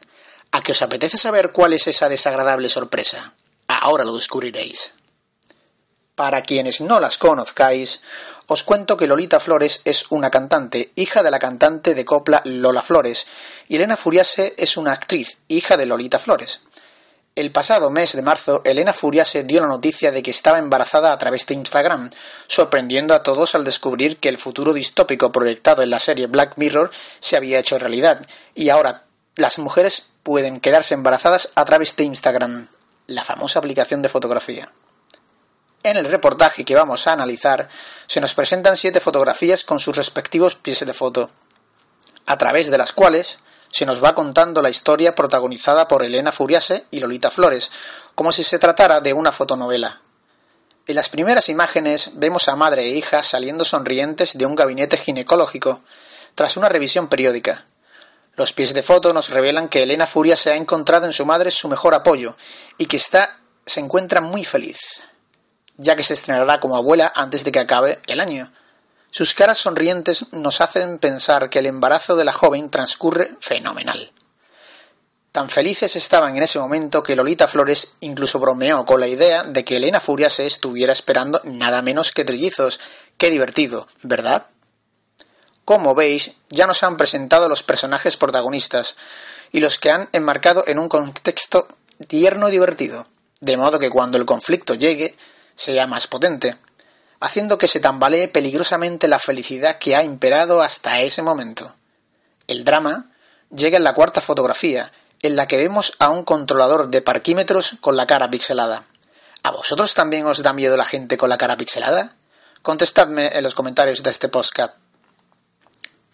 ¿A 0.53 0.61
que 0.61 0.71
os 0.71 0.81
apetece 0.81 1.17
saber 1.17 1.51
cuál 1.51 1.73
es 1.73 1.87
esa 1.87 2.07
desagradable 2.07 2.69
sorpresa? 2.69 3.33
Ahora 3.67 4.05
lo 4.05 4.15
descubriréis. 4.15 4.93
Para 6.19 6.41
quienes 6.41 6.81
no 6.81 6.99
las 6.99 7.17
conozcáis, 7.17 8.01
os 8.47 8.63
cuento 8.63 8.97
que 8.97 9.07
Lolita 9.07 9.39
Flores 9.39 9.79
es 9.85 10.07
una 10.09 10.29
cantante, 10.29 10.91
hija 10.95 11.23
de 11.23 11.31
la 11.31 11.39
cantante 11.39 11.95
de 11.95 12.03
copla 12.03 12.41
Lola 12.43 12.83
Flores, 12.83 13.25
y 13.69 13.77
Elena 13.77 13.95
Furiase 13.95 14.53
es 14.57 14.75
una 14.75 14.91
actriz, 14.91 15.37
hija 15.47 15.77
de 15.77 15.85
Lolita 15.85 16.19
Flores. 16.19 16.59
El 17.37 17.53
pasado 17.53 17.89
mes 17.89 18.17
de 18.17 18.21
marzo, 18.21 18.61
Elena 18.65 18.91
Furiase 18.91 19.45
dio 19.45 19.61
la 19.61 19.67
noticia 19.67 20.11
de 20.11 20.21
que 20.21 20.31
estaba 20.31 20.59
embarazada 20.59 21.13
a 21.13 21.17
través 21.17 21.45
de 21.45 21.53
Instagram, 21.53 22.09
sorprendiendo 22.47 23.13
a 23.13 23.23
todos 23.23 23.55
al 23.55 23.63
descubrir 23.63 24.17
que 24.17 24.27
el 24.27 24.37
futuro 24.37 24.73
distópico 24.73 25.31
proyectado 25.31 25.83
en 25.83 25.89
la 25.89 26.01
serie 26.01 26.27
Black 26.27 26.57
Mirror 26.57 26.91
se 27.21 27.37
había 27.37 27.59
hecho 27.59 27.79
realidad, 27.79 28.19
y 28.55 28.71
ahora 28.71 29.05
las 29.37 29.57
mujeres 29.57 30.09
pueden 30.23 30.59
quedarse 30.59 30.95
embarazadas 30.95 31.53
a 31.55 31.63
través 31.63 31.95
de 31.95 32.03
Instagram, 32.03 32.67
la 33.07 33.23
famosa 33.23 33.59
aplicación 33.59 34.01
de 34.01 34.09
fotografía. 34.09 34.69
En 35.81 35.95
el 35.95 36.05
reportaje 36.05 36.65
que 36.65 36.75
vamos 36.75 37.07
a 37.07 37.13
analizar 37.13 37.69
se 38.05 38.19
nos 38.19 38.35
presentan 38.35 38.75
siete 38.75 38.99
fotografías 38.99 39.63
con 39.63 39.79
sus 39.79 39.95
respectivos 39.95 40.55
pies 40.55 40.85
de 40.85 40.93
foto, 40.93 41.31
a 42.25 42.37
través 42.37 42.69
de 42.69 42.77
las 42.77 42.91
cuales 42.91 43.39
se 43.71 43.85
nos 43.85 44.03
va 44.03 44.13
contando 44.13 44.61
la 44.61 44.69
historia 44.69 45.15
protagonizada 45.15 45.87
por 45.87 46.03
Elena 46.03 46.33
Furiase 46.33 46.85
y 46.91 46.99
Lolita 46.99 47.31
Flores, 47.31 47.71
como 48.13 48.33
si 48.33 48.43
se 48.43 48.59
tratara 48.59 48.99
de 48.99 49.13
una 49.13 49.31
fotonovela. 49.31 50.01
En 50.85 50.95
las 50.95 51.07
primeras 51.07 51.47
imágenes 51.47 52.11
vemos 52.15 52.49
a 52.49 52.57
madre 52.57 52.83
e 52.83 52.89
hija 52.89 53.23
saliendo 53.23 53.63
sonrientes 53.63 54.37
de 54.37 54.45
un 54.45 54.55
gabinete 54.55 54.97
ginecológico, 54.97 55.81
tras 56.35 56.57
una 56.57 56.67
revisión 56.67 57.07
periódica. 57.07 57.67
Los 58.35 58.51
pies 58.51 58.73
de 58.73 58.83
foto 58.83 59.13
nos 59.13 59.29
revelan 59.29 59.69
que 59.69 59.83
Elena 59.83 60.07
Furiase 60.07 60.51
ha 60.51 60.55
encontrado 60.55 61.05
en 61.05 61.13
su 61.13 61.25
madre 61.25 61.51
su 61.51 61.69
mejor 61.69 61.93
apoyo 61.93 62.35
y 62.77 62.87
que 62.87 62.97
está, 62.97 63.39
se 63.65 63.79
encuentra 63.79 64.19
muy 64.19 64.43
feliz 64.43 65.03
ya 65.79 65.95
que 65.95 66.03
se 66.03 66.13
estrenará 66.13 66.59
como 66.59 66.75
abuela 66.75 67.11
antes 67.15 67.43
de 67.43 67.51
que 67.51 67.59
acabe 67.59 67.99
el 68.07 68.19
año. 68.19 68.51
Sus 69.11 69.33
caras 69.33 69.57
sonrientes 69.57 70.25
nos 70.33 70.61
hacen 70.61 70.99
pensar 70.99 71.49
que 71.49 71.59
el 71.59 71.65
embarazo 71.65 72.15
de 72.15 72.25
la 72.25 72.33
joven 72.33 72.69
transcurre 72.69 73.31
fenomenal. 73.39 74.11
Tan 75.31 75.49
felices 75.49 75.95
estaban 75.95 76.35
en 76.35 76.43
ese 76.43 76.59
momento 76.59 77.01
que 77.01 77.15
Lolita 77.15 77.47
Flores 77.47 77.93
incluso 78.01 78.39
bromeó 78.39 78.85
con 78.85 78.99
la 78.99 79.07
idea 79.07 79.43
de 79.43 79.63
que 79.63 79.77
Elena 79.77 79.99
Furia 79.99 80.29
se 80.29 80.45
estuviera 80.45 80.91
esperando 80.91 81.39
nada 81.45 81.81
menos 81.81 82.11
que 82.11 82.25
trillizos. 82.25 82.79
Qué 83.17 83.29
divertido, 83.29 83.87
¿verdad? 84.03 84.45
Como 85.63 85.95
veis, 85.95 86.37
ya 86.49 86.67
nos 86.67 86.83
han 86.83 86.97
presentado 86.97 87.47
los 87.47 87.63
personajes 87.63 88.17
protagonistas 88.17 88.95
y 89.51 89.61
los 89.61 89.79
que 89.79 89.91
han 89.91 90.09
enmarcado 90.11 90.63
en 90.67 90.77
un 90.77 90.89
contexto 90.89 91.67
tierno 92.07 92.49
y 92.49 92.51
divertido, 92.51 93.07
de 93.39 93.55
modo 93.55 93.79
que 93.79 93.89
cuando 93.89 94.17
el 94.17 94.25
conflicto 94.25 94.73
llegue, 94.73 95.15
sea 95.59 95.87
más 95.87 96.07
potente, 96.07 96.57
haciendo 97.19 97.57
que 97.57 97.67
se 97.67 97.81
tambalee 97.81 98.29
peligrosamente 98.29 99.09
la 99.09 99.19
felicidad 99.19 99.77
que 99.77 99.93
ha 99.93 100.03
imperado 100.03 100.61
hasta 100.61 101.01
ese 101.01 101.21
momento. 101.21 101.75
El 102.47 102.63
drama 102.63 103.11
llega 103.53 103.75
en 103.75 103.83
la 103.83 103.93
cuarta 103.93 104.21
fotografía, 104.21 104.89
en 105.21 105.35
la 105.35 105.49
que 105.49 105.57
vemos 105.57 105.95
a 105.99 106.11
un 106.11 106.23
controlador 106.23 106.87
de 106.87 107.01
parquímetros 107.01 107.75
con 107.81 107.97
la 107.97 108.07
cara 108.07 108.29
pixelada. 108.31 108.85
¿A 109.43 109.51
vosotros 109.51 109.93
también 109.95 110.25
os 110.27 110.43
da 110.43 110.53
miedo 110.53 110.77
la 110.77 110.85
gente 110.85 111.17
con 111.17 111.27
la 111.27 111.37
cara 111.37 111.57
pixelada? 111.57 112.15
Contestadme 112.61 113.27
en 113.27 113.43
los 113.43 113.53
comentarios 113.53 114.01
de 114.01 114.11
este 114.11 114.29
podcast. 114.29 114.75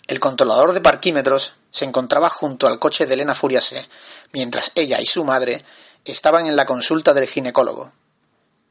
El 0.08 0.20
controlador 0.20 0.74
de 0.74 0.82
parquímetros 0.82 1.58
se 1.70 1.86
encontraba 1.86 2.32
junto 2.32 2.66
al 2.66 2.80
coche 2.80 3.06
de 3.06 3.14
Elena 3.14 3.36
Furiase, 3.36 3.88
mientras 4.34 4.72
ella 4.74 5.00
y 5.00 5.06
su 5.06 5.24
madre 5.24 5.64
estaban 6.04 6.48
en 6.48 6.56
la 6.56 6.66
consulta 6.66 7.14
del 7.14 7.28
ginecólogo 7.28 7.92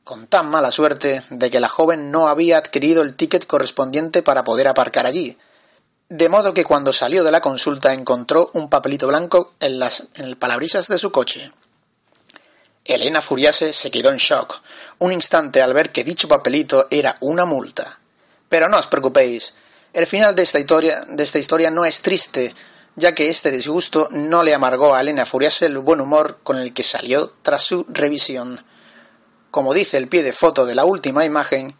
con 0.05 0.27
tan 0.27 0.47
mala 0.51 0.71
suerte 0.71 1.23
de 1.31 1.51
que 1.51 1.61
la 1.61 1.69
joven 1.69 2.11
no 2.11 2.29
había 2.29 2.59
adquirido 2.59 3.03
el 3.03 3.15
ticket 3.15 3.47
correspondiente 3.47 4.23
para 4.23 4.45
poder 4.45 4.69
aparcar 4.69 5.07
allí, 5.07 5.37
de 6.11 6.29
modo 6.29 6.53
que 6.53 6.65
cuando 6.65 6.93
salió 6.93 7.25
de 7.25 7.33
la 7.33 7.41
consulta 7.41 7.95
encontró 7.95 8.51
un 8.53 8.69
papelito 8.69 9.09
blanco 9.09 9.55
en, 9.61 9.79
las, 9.79 10.05
en 10.17 10.27
el 10.27 10.37
palabrisas 10.37 10.89
de 10.89 10.99
su 10.99 11.11
coche. 11.11 11.51
Elena 12.85 13.23
Furiase 13.23 13.73
se 13.73 13.91
quedó 13.91 14.11
en 14.11 14.19
shock 14.19 14.61
un 14.99 15.11
instante 15.11 15.63
al 15.63 15.73
ver 15.73 15.91
que 15.91 16.05
dicho 16.05 16.29
papelito 16.29 16.87
era 16.91 17.17
una 17.21 17.47
multa. 17.47 17.99
Pero 18.49 18.69
no 18.69 18.79
os 18.79 18.87
preocupéis, 18.87 19.55
el 19.95 20.07
final 20.07 20.35
de 20.35 20.43
esta 20.43 20.61
historia, 20.61 21.05
de 21.09 21.25
esta 21.25 21.39
historia 21.39 21.71
no 21.71 21.87
es 21.87 22.03
triste, 22.03 22.55
ya 22.95 23.15
que 23.15 23.31
este 23.31 23.51
disgusto 23.51 24.09
no 24.11 24.43
le 24.43 24.55
amargó 24.55 24.95
a 24.95 25.01
Elena 25.01 25.25
Furiase 25.25 25.67
el 25.67 25.79
buen 25.79 26.01
humor 26.01 26.41
con 26.43 26.59
el 26.59 26.75
que 26.75 26.83
salió 26.83 27.33
tras 27.43 27.63
su 27.63 27.87
revisión 27.89 28.63
como 29.55 29.73
dice 29.73 29.99
el 29.99 30.09
pie 30.09 30.25
de 30.25 30.33
foto 30.33 30.67
de 30.67 30.75
la 30.75 30.85
última 30.85 31.25
imagen, 31.25 31.77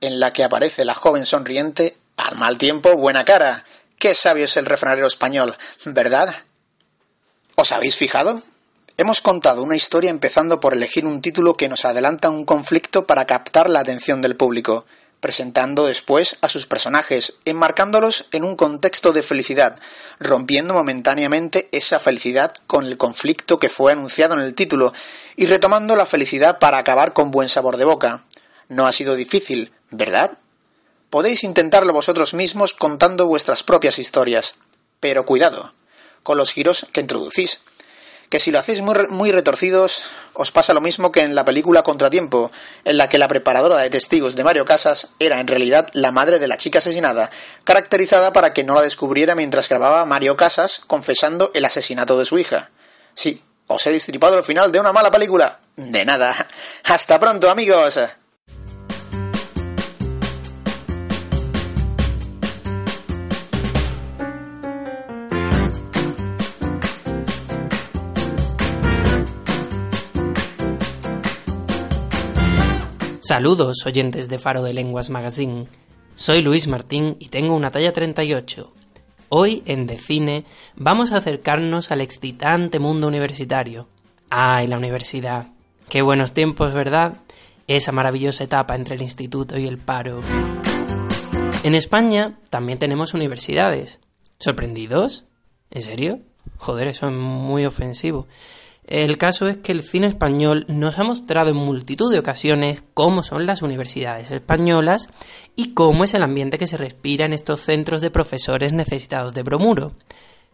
en 0.00 0.18
la 0.18 0.32
que 0.32 0.42
aparece 0.42 0.84
la 0.84 0.96
joven 0.96 1.24
sonriente, 1.24 1.96
al 2.16 2.34
mal 2.34 2.58
tiempo, 2.58 2.96
buena 2.96 3.24
cara. 3.24 3.62
Qué 3.96 4.12
sabio 4.12 4.46
es 4.46 4.56
el 4.56 4.66
refranero 4.66 5.06
español, 5.06 5.56
¿verdad? 5.84 6.34
¿Os 7.54 7.70
habéis 7.70 7.94
fijado? 7.94 8.42
Hemos 8.98 9.20
contado 9.20 9.62
una 9.62 9.76
historia 9.76 10.10
empezando 10.10 10.58
por 10.58 10.74
elegir 10.74 11.06
un 11.06 11.22
título 11.22 11.54
que 11.54 11.68
nos 11.68 11.84
adelanta 11.84 12.28
un 12.28 12.44
conflicto 12.44 13.06
para 13.06 13.24
captar 13.24 13.70
la 13.70 13.78
atención 13.78 14.20
del 14.20 14.34
público, 14.34 14.84
presentando 15.20 15.86
después 15.86 16.38
a 16.42 16.48
sus 16.48 16.66
personajes, 16.66 17.34
enmarcándolos 17.44 18.26
en 18.32 18.44
un 18.44 18.56
contexto 18.56 19.12
de 19.12 19.22
felicidad, 19.22 19.78
rompiendo 20.18 20.74
momentáneamente 20.74 21.68
esa 21.72 21.98
felicidad 21.98 22.54
con 22.66 22.86
el 22.86 22.96
conflicto 22.96 23.58
que 23.58 23.68
fue 23.68 23.92
anunciado 23.92 24.34
en 24.34 24.40
el 24.40 24.54
título, 24.54 24.92
y 25.36 25.46
retomando 25.46 25.96
la 25.96 26.06
felicidad 26.06 26.58
para 26.58 26.78
acabar 26.78 27.12
con 27.12 27.30
buen 27.30 27.48
sabor 27.48 27.76
de 27.76 27.84
boca. 27.84 28.24
No 28.68 28.86
ha 28.86 28.92
sido 28.92 29.14
difícil, 29.14 29.72
¿verdad? 29.90 30.38
Podéis 31.10 31.44
intentarlo 31.44 31.92
vosotros 31.92 32.34
mismos 32.34 32.74
contando 32.74 33.26
vuestras 33.26 33.62
propias 33.62 33.98
historias, 33.98 34.56
pero 35.00 35.24
cuidado 35.24 35.72
con 36.26 36.38
los 36.38 36.52
giros 36.52 36.88
que 36.92 37.00
introducís 37.00 37.60
que 38.28 38.40
si 38.40 38.50
lo 38.50 38.58
hacéis 38.58 38.80
muy, 38.80 38.94
muy 39.08 39.32
retorcidos, 39.32 40.10
os 40.34 40.52
pasa 40.52 40.74
lo 40.74 40.80
mismo 40.80 41.12
que 41.12 41.20
en 41.20 41.34
la 41.34 41.44
película 41.44 41.82
Contratiempo, 41.82 42.50
en 42.84 42.98
la 42.98 43.08
que 43.08 43.18
la 43.18 43.28
preparadora 43.28 43.76
de 43.76 43.90
testigos 43.90 44.36
de 44.36 44.44
Mario 44.44 44.64
Casas 44.64 45.08
era 45.18 45.40
en 45.40 45.46
realidad 45.46 45.88
la 45.92 46.12
madre 46.12 46.38
de 46.38 46.48
la 46.48 46.56
chica 46.56 46.78
asesinada, 46.78 47.30
caracterizada 47.64 48.32
para 48.32 48.52
que 48.52 48.64
no 48.64 48.74
la 48.74 48.82
descubriera 48.82 49.34
mientras 49.34 49.68
grababa 49.68 50.04
Mario 50.04 50.36
Casas 50.36 50.80
confesando 50.86 51.50
el 51.54 51.64
asesinato 51.64 52.18
de 52.18 52.24
su 52.24 52.38
hija. 52.38 52.70
Sí, 53.14 53.42
os 53.68 53.86
he 53.86 53.92
distripado 53.92 54.38
el 54.38 54.44
final 54.44 54.70
de 54.70 54.80
una 54.80 54.92
mala 54.92 55.10
película. 55.10 55.58
De 55.76 56.04
nada. 56.04 56.46
Hasta 56.84 57.18
pronto, 57.18 57.50
amigos. 57.50 57.98
Saludos, 73.28 73.84
oyentes 73.86 74.28
de 74.28 74.38
Faro 74.38 74.62
de 74.62 74.72
Lenguas 74.72 75.10
Magazine. 75.10 75.66
Soy 76.14 76.42
Luis 76.42 76.68
Martín 76.68 77.16
y 77.18 77.26
tengo 77.28 77.56
una 77.56 77.72
talla 77.72 77.92
38. 77.92 78.72
Hoy, 79.30 79.64
en 79.66 79.88
Decine, 79.88 80.44
vamos 80.76 81.10
a 81.10 81.16
acercarnos 81.16 81.90
al 81.90 82.02
excitante 82.02 82.78
mundo 82.78 83.08
universitario. 83.08 83.88
¡Ay, 84.30 84.68
la 84.68 84.76
universidad! 84.76 85.48
¡Qué 85.88 86.02
buenos 86.02 86.34
tiempos, 86.34 86.72
¿verdad? 86.72 87.14
Esa 87.66 87.90
maravillosa 87.90 88.44
etapa 88.44 88.76
entre 88.76 88.94
el 88.94 89.02
instituto 89.02 89.58
y 89.58 89.66
el 89.66 89.78
paro. 89.78 90.20
En 91.64 91.74
España 91.74 92.38
también 92.48 92.78
tenemos 92.78 93.12
universidades. 93.12 93.98
¿Sorprendidos? 94.38 95.24
¿En 95.72 95.82
serio? 95.82 96.20
Joder, 96.58 96.86
eso 96.86 97.08
es 97.08 97.12
muy 97.12 97.66
ofensivo. 97.66 98.28
El 98.86 99.18
caso 99.18 99.48
es 99.48 99.56
que 99.56 99.72
el 99.72 99.82
cine 99.82 100.06
español 100.06 100.64
nos 100.68 101.00
ha 101.00 101.04
mostrado 101.04 101.50
en 101.50 101.56
multitud 101.56 102.12
de 102.12 102.20
ocasiones 102.20 102.84
cómo 102.94 103.24
son 103.24 103.44
las 103.44 103.62
universidades 103.62 104.30
españolas 104.30 105.10
y 105.56 105.74
cómo 105.74 106.04
es 106.04 106.14
el 106.14 106.22
ambiente 106.22 106.56
que 106.56 106.68
se 106.68 106.76
respira 106.76 107.26
en 107.26 107.32
estos 107.32 107.62
centros 107.62 108.00
de 108.00 108.12
profesores 108.12 108.72
necesitados 108.72 109.34
de 109.34 109.42
bromuro. 109.42 109.92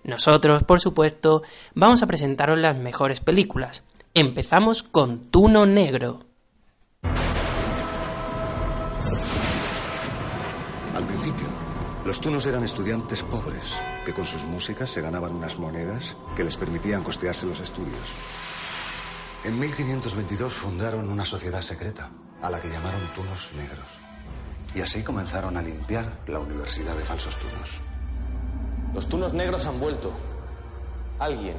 Nosotros, 0.02 0.64
por 0.64 0.80
supuesto, 0.80 1.42
vamos 1.74 2.02
a 2.02 2.06
presentaros 2.06 2.58
las 2.58 2.76
mejores 2.76 3.20
películas. 3.20 3.84
Empezamos 4.14 4.82
con 4.82 5.30
Tuno 5.30 5.66
Negro. 5.66 6.31
Los 12.12 12.20
tunos 12.20 12.44
eran 12.44 12.62
estudiantes 12.62 13.22
pobres 13.22 13.80
que 14.04 14.12
con 14.12 14.26
sus 14.26 14.44
músicas 14.44 14.90
se 14.90 15.00
ganaban 15.00 15.34
unas 15.34 15.58
monedas 15.58 16.14
que 16.36 16.44
les 16.44 16.58
permitían 16.58 17.02
costearse 17.02 17.46
los 17.46 17.58
estudios. 17.58 18.04
En 19.44 19.58
1522 19.58 20.52
fundaron 20.52 21.08
una 21.08 21.24
sociedad 21.24 21.62
secreta 21.62 22.10
a 22.42 22.50
la 22.50 22.60
que 22.60 22.68
llamaron 22.68 23.00
Tunos 23.14 23.48
Negros. 23.56 23.86
Y 24.74 24.82
así 24.82 25.02
comenzaron 25.02 25.56
a 25.56 25.62
limpiar 25.62 26.18
la 26.26 26.40
Universidad 26.40 26.94
de 26.94 27.02
Falsos 27.02 27.34
Tunos. 27.36 27.80
Los 28.92 29.08
tunos 29.08 29.32
negros 29.32 29.64
han 29.64 29.80
vuelto. 29.80 30.12
Alguien 31.18 31.56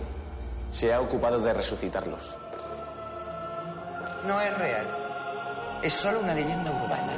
se 0.69 0.93
ha 0.93 1.01
ocupado 1.01 1.39
de 1.39 1.51
resucitarlos. 1.51 2.37
No 4.27 4.39
es 4.39 4.55
real. 4.59 5.79
Es 5.81 5.93
solo 5.93 6.19
una 6.19 6.35
leyenda 6.35 6.69
urbana. 6.69 7.13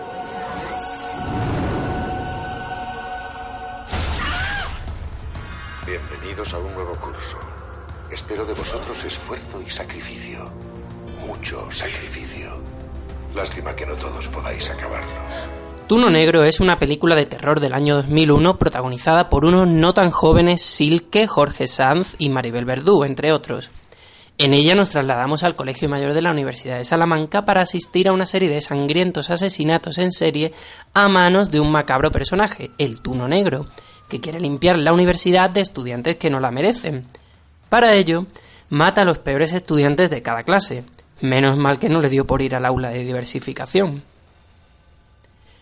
Bienvenidos 5.85 6.51
a 6.55 6.57
un 6.57 6.73
nuevo 6.73 6.93
curso. 6.95 7.37
Espero 8.11 8.43
de 8.43 8.55
vosotros 8.55 9.03
esfuerzo 9.03 9.61
y 9.61 9.69
sacrificio. 9.69 10.51
Mucho 11.27 11.69
sacrificio. 11.69 12.57
Lástima 13.35 13.75
que 13.75 13.85
no 13.85 13.93
todos 13.93 14.27
podáis 14.29 14.67
acabarlo. 14.67 15.13
Tuno 15.87 16.09
Negro 16.09 16.43
es 16.43 16.59
una 16.59 16.79
película 16.79 17.13
de 17.13 17.27
terror 17.27 17.59
del 17.59 17.73
año 17.73 17.97
2001 17.97 18.57
protagonizada 18.57 19.29
por 19.29 19.45
unos 19.45 19.67
no 19.67 19.93
tan 19.93 20.09
jóvenes 20.09 20.63
Silke, 20.63 21.27
Jorge 21.27 21.67
Sanz 21.67 22.15
y 22.17 22.29
Maribel 22.29 22.65
Verdú, 22.65 23.03
entre 23.03 23.31
otros. 23.31 23.69
En 24.39 24.55
ella 24.55 24.73
nos 24.73 24.89
trasladamos 24.89 25.43
al 25.43 25.55
Colegio 25.55 25.87
Mayor 25.87 26.13
de 26.15 26.23
la 26.23 26.31
Universidad 26.31 26.77
de 26.77 26.83
Salamanca 26.83 27.45
para 27.45 27.61
asistir 27.61 28.09
a 28.09 28.13
una 28.13 28.25
serie 28.25 28.49
de 28.49 28.59
sangrientos 28.59 29.29
asesinatos 29.29 29.99
en 29.99 30.11
serie 30.11 30.51
a 30.95 31.07
manos 31.09 31.51
de 31.51 31.59
un 31.59 31.71
macabro 31.71 32.11
personaje, 32.11 32.71
el 32.79 33.01
Tuno 33.01 33.27
Negro, 33.27 33.67
que 34.09 34.21
quiere 34.21 34.39
limpiar 34.39 34.77
la 34.77 34.93
universidad 34.93 35.49
de 35.49 35.61
estudiantes 35.61 36.17
que 36.17 36.29
no 36.29 36.39
la 36.39 36.51
merecen. 36.51 37.05
Para 37.69 37.95
ello, 37.95 38.27
mata 38.69 39.01
a 39.01 39.05
los 39.05 39.19
peores 39.19 39.53
estudiantes 39.53 40.09
de 40.09 40.21
cada 40.21 40.43
clase. 40.43 40.83
Menos 41.21 41.57
mal 41.57 41.79
que 41.79 41.89
no 41.89 42.01
le 42.01 42.09
dio 42.09 42.25
por 42.25 42.41
ir 42.41 42.55
al 42.55 42.65
aula 42.65 42.89
de 42.89 43.03
diversificación. 43.03 44.03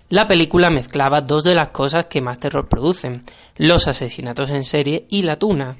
La 0.10 0.28
película 0.28 0.70
mezclaba 0.70 1.22
dos 1.22 1.44
de 1.44 1.56
las 1.56 1.70
cosas 1.70 2.06
que 2.06 2.22
más 2.22 2.38
terror 2.38 2.68
producen, 2.68 3.24
los 3.56 3.88
asesinatos 3.88 4.52
en 4.52 4.64
serie 4.64 5.06
y 5.10 5.24
la 5.24 5.38
tuna. 5.38 5.78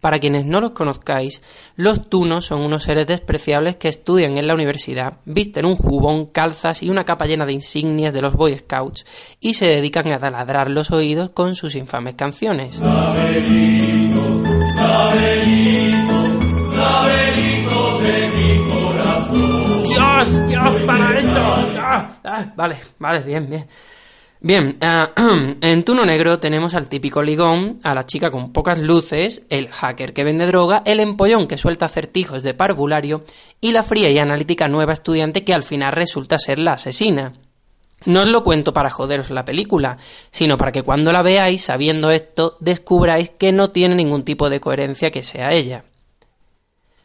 Para 0.00 0.18
quienes 0.18 0.46
no 0.46 0.60
los 0.60 0.70
conozcáis, 0.70 1.42
los 1.76 2.08
tunos 2.08 2.46
son 2.46 2.62
unos 2.62 2.84
seres 2.84 3.06
despreciables 3.06 3.76
que 3.76 3.88
estudian 3.88 4.38
en 4.38 4.46
la 4.46 4.54
universidad, 4.54 5.18
visten 5.24 5.66
un 5.66 5.76
jubón, 5.76 6.26
calzas 6.26 6.82
y 6.82 6.88
una 6.88 7.04
capa 7.04 7.26
llena 7.26 7.44
de 7.44 7.52
insignias 7.52 8.14
de 8.14 8.22
los 8.22 8.34
Boy 8.34 8.56
Scouts 8.56 9.04
y 9.40 9.54
se 9.54 9.66
dedican 9.66 10.10
a 10.12 10.18
taladrar 10.18 10.70
los 10.70 10.90
oídos 10.90 11.30
con 11.30 11.54
sus 11.54 11.74
infames 11.74 12.14
canciones. 12.14 12.80
Dios, 19.84 20.48
Dios, 20.48 20.82
para 20.86 21.18
eso. 21.18 21.40
Ah, 21.42 22.08
ah, 22.24 22.52
vale, 22.56 22.76
vale, 22.98 23.20
bien, 23.20 23.48
bien. 23.48 23.66
Bien, 24.42 24.78
ah, 24.80 25.12
en 25.60 25.82
Tuno 25.82 26.06
Negro 26.06 26.38
tenemos 26.38 26.74
al 26.74 26.88
típico 26.88 27.22
ligón, 27.22 27.78
a 27.82 27.94
la 27.94 28.06
chica 28.06 28.30
con 28.30 28.52
pocas 28.52 28.78
luces, 28.78 29.42
el 29.50 29.68
hacker 29.68 30.14
que 30.14 30.24
vende 30.24 30.46
droga, 30.46 30.82
el 30.86 31.00
empollón 31.00 31.46
que 31.46 31.58
suelta 31.58 31.84
acertijos 31.84 32.42
de 32.42 32.54
parvulario 32.54 33.22
y 33.60 33.72
la 33.72 33.82
fría 33.82 34.08
y 34.08 34.18
analítica 34.18 34.66
nueva 34.66 34.94
estudiante 34.94 35.44
que 35.44 35.52
al 35.52 35.62
final 35.62 35.92
resulta 35.92 36.38
ser 36.38 36.58
la 36.58 36.72
asesina. 36.74 37.34
No 38.06 38.22
os 38.22 38.28
lo 38.28 38.42
cuento 38.42 38.72
para 38.72 38.88
joderos 38.88 39.28
la 39.28 39.44
película, 39.44 39.98
sino 40.30 40.56
para 40.56 40.72
que 40.72 40.82
cuando 40.82 41.12
la 41.12 41.20
veáis, 41.20 41.62
sabiendo 41.62 42.10
esto, 42.10 42.56
descubráis 42.60 43.28
que 43.28 43.52
no 43.52 43.72
tiene 43.72 43.94
ningún 43.94 44.24
tipo 44.24 44.48
de 44.48 44.58
coherencia 44.58 45.10
que 45.10 45.22
sea 45.22 45.52
ella. 45.52 45.84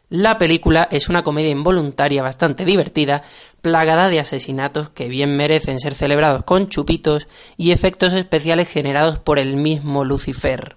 La 0.08 0.38
película 0.38 0.86
es 0.92 1.08
una 1.08 1.24
comedia 1.24 1.50
involuntaria 1.50 2.22
bastante 2.22 2.64
divertida, 2.64 3.22
plagada 3.60 4.08
de 4.08 4.20
asesinatos 4.20 4.88
que 4.88 5.08
bien 5.08 5.36
merecen 5.36 5.80
ser 5.80 5.94
celebrados 5.94 6.44
con 6.44 6.68
chupitos 6.68 7.26
y 7.56 7.72
efectos 7.72 8.12
especiales 8.12 8.68
generados 8.68 9.18
por 9.18 9.40
el 9.40 9.56
mismo 9.56 10.04
Lucifer. 10.04 10.76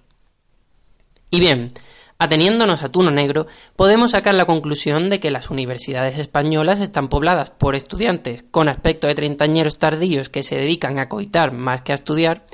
Y 1.30 1.38
bien, 1.38 1.72
ateniéndonos 2.18 2.82
a 2.82 2.90
Tuno 2.90 3.12
Negro, 3.12 3.46
podemos 3.76 4.10
sacar 4.10 4.34
la 4.34 4.46
conclusión 4.46 5.08
de 5.08 5.20
que 5.20 5.30
las 5.30 5.48
universidades 5.48 6.18
españolas 6.18 6.80
están 6.80 7.08
pobladas 7.08 7.50
por 7.50 7.76
estudiantes 7.76 8.42
con 8.50 8.68
aspecto 8.68 9.06
de 9.06 9.14
treintañeros 9.14 9.78
tardíos 9.78 10.28
que 10.28 10.42
se 10.42 10.56
dedican 10.56 10.98
a 10.98 11.08
coitar 11.08 11.52
más 11.52 11.82
que 11.82 11.92
a 11.92 11.94
estudiar, 11.94 12.46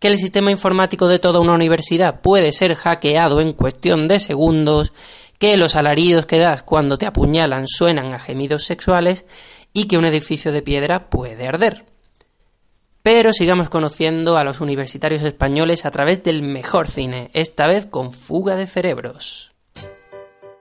que 0.00 0.08
el 0.08 0.18
sistema 0.18 0.50
informático 0.50 1.08
de 1.08 1.18
toda 1.18 1.40
una 1.40 1.54
universidad 1.54 2.20
puede 2.20 2.52
ser 2.52 2.74
hackeado 2.74 3.40
en 3.40 3.52
cuestión 3.52 4.08
de 4.08 4.18
segundos, 4.18 4.92
que 5.38 5.56
los 5.56 5.76
alaridos 5.76 6.26
que 6.26 6.38
das 6.38 6.62
cuando 6.62 6.98
te 6.98 7.06
apuñalan 7.06 7.66
suenan 7.66 8.12
a 8.12 8.18
gemidos 8.18 8.64
sexuales 8.64 9.24
y 9.72 9.86
que 9.86 9.98
un 9.98 10.04
edificio 10.04 10.52
de 10.52 10.62
piedra 10.62 11.10
puede 11.10 11.46
arder. 11.46 11.84
Pero 13.02 13.32
sigamos 13.32 13.68
conociendo 13.68 14.36
a 14.36 14.44
los 14.44 14.60
universitarios 14.60 15.22
españoles 15.22 15.84
a 15.84 15.90
través 15.90 16.22
del 16.22 16.42
mejor 16.42 16.88
cine, 16.88 17.30
esta 17.34 17.66
vez 17.66 17.86
con 17.86 18.12
fuga 18.12 18.56
de 18.56 18.66
cerebros. 18.66 19.52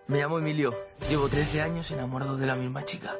Me 0.08 0.20
llamo 0.20 0.38
Emilio, 0.38 0.76
llevo 1.10 1.28
13 1.28 1.62
años 1.62 1.90
enamorado 1.90 2.38
de 2.38 2.46
la 2.46 2.56
misma 2.56 2.86
chica. 2.86 3.16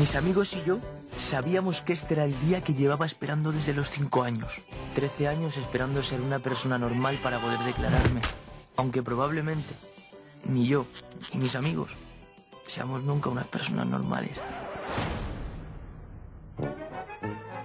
Mis 0.00 0.16
amigos 0.16 0.54
y 0.54 0.64
yo 0.66 0.78
sabíamos 1.16 1.82
que 1.82 1.92
este 1.92 2.14
era 2.14 2.24
el 2.24 2.34
día 2.40 2.60
que 2.60 2.74
llevaba 2.74 3.06
esperando 3.06 3.52
desde 3.52 3.72
los 3.72 3.90
5 3.90 4.24
años. 4.24 4.60
13 4.96 5.28
años 5.28 5.56
esperando 5.56 6.02
ser 6.02 6.20
una 6.20 6.40
persona 6.40 6.78
normal 6.78 7.20
para 7.22 7.40
poder 7.40 7.60
declararme, 7.60 8.20
aunque 8.76 9.04
probablemente 9.04 9.70
ni 10.48 10.66
yo, 10.66 10.86
ni 11.32 11.40
mis 11.40 11.54
amigos, 11.54 11.90
seamos 12.66 13.02
nunca 13.02 13.30
unas 13.30 13.46
personas 13.46 13.86
normales. 13.86 14.36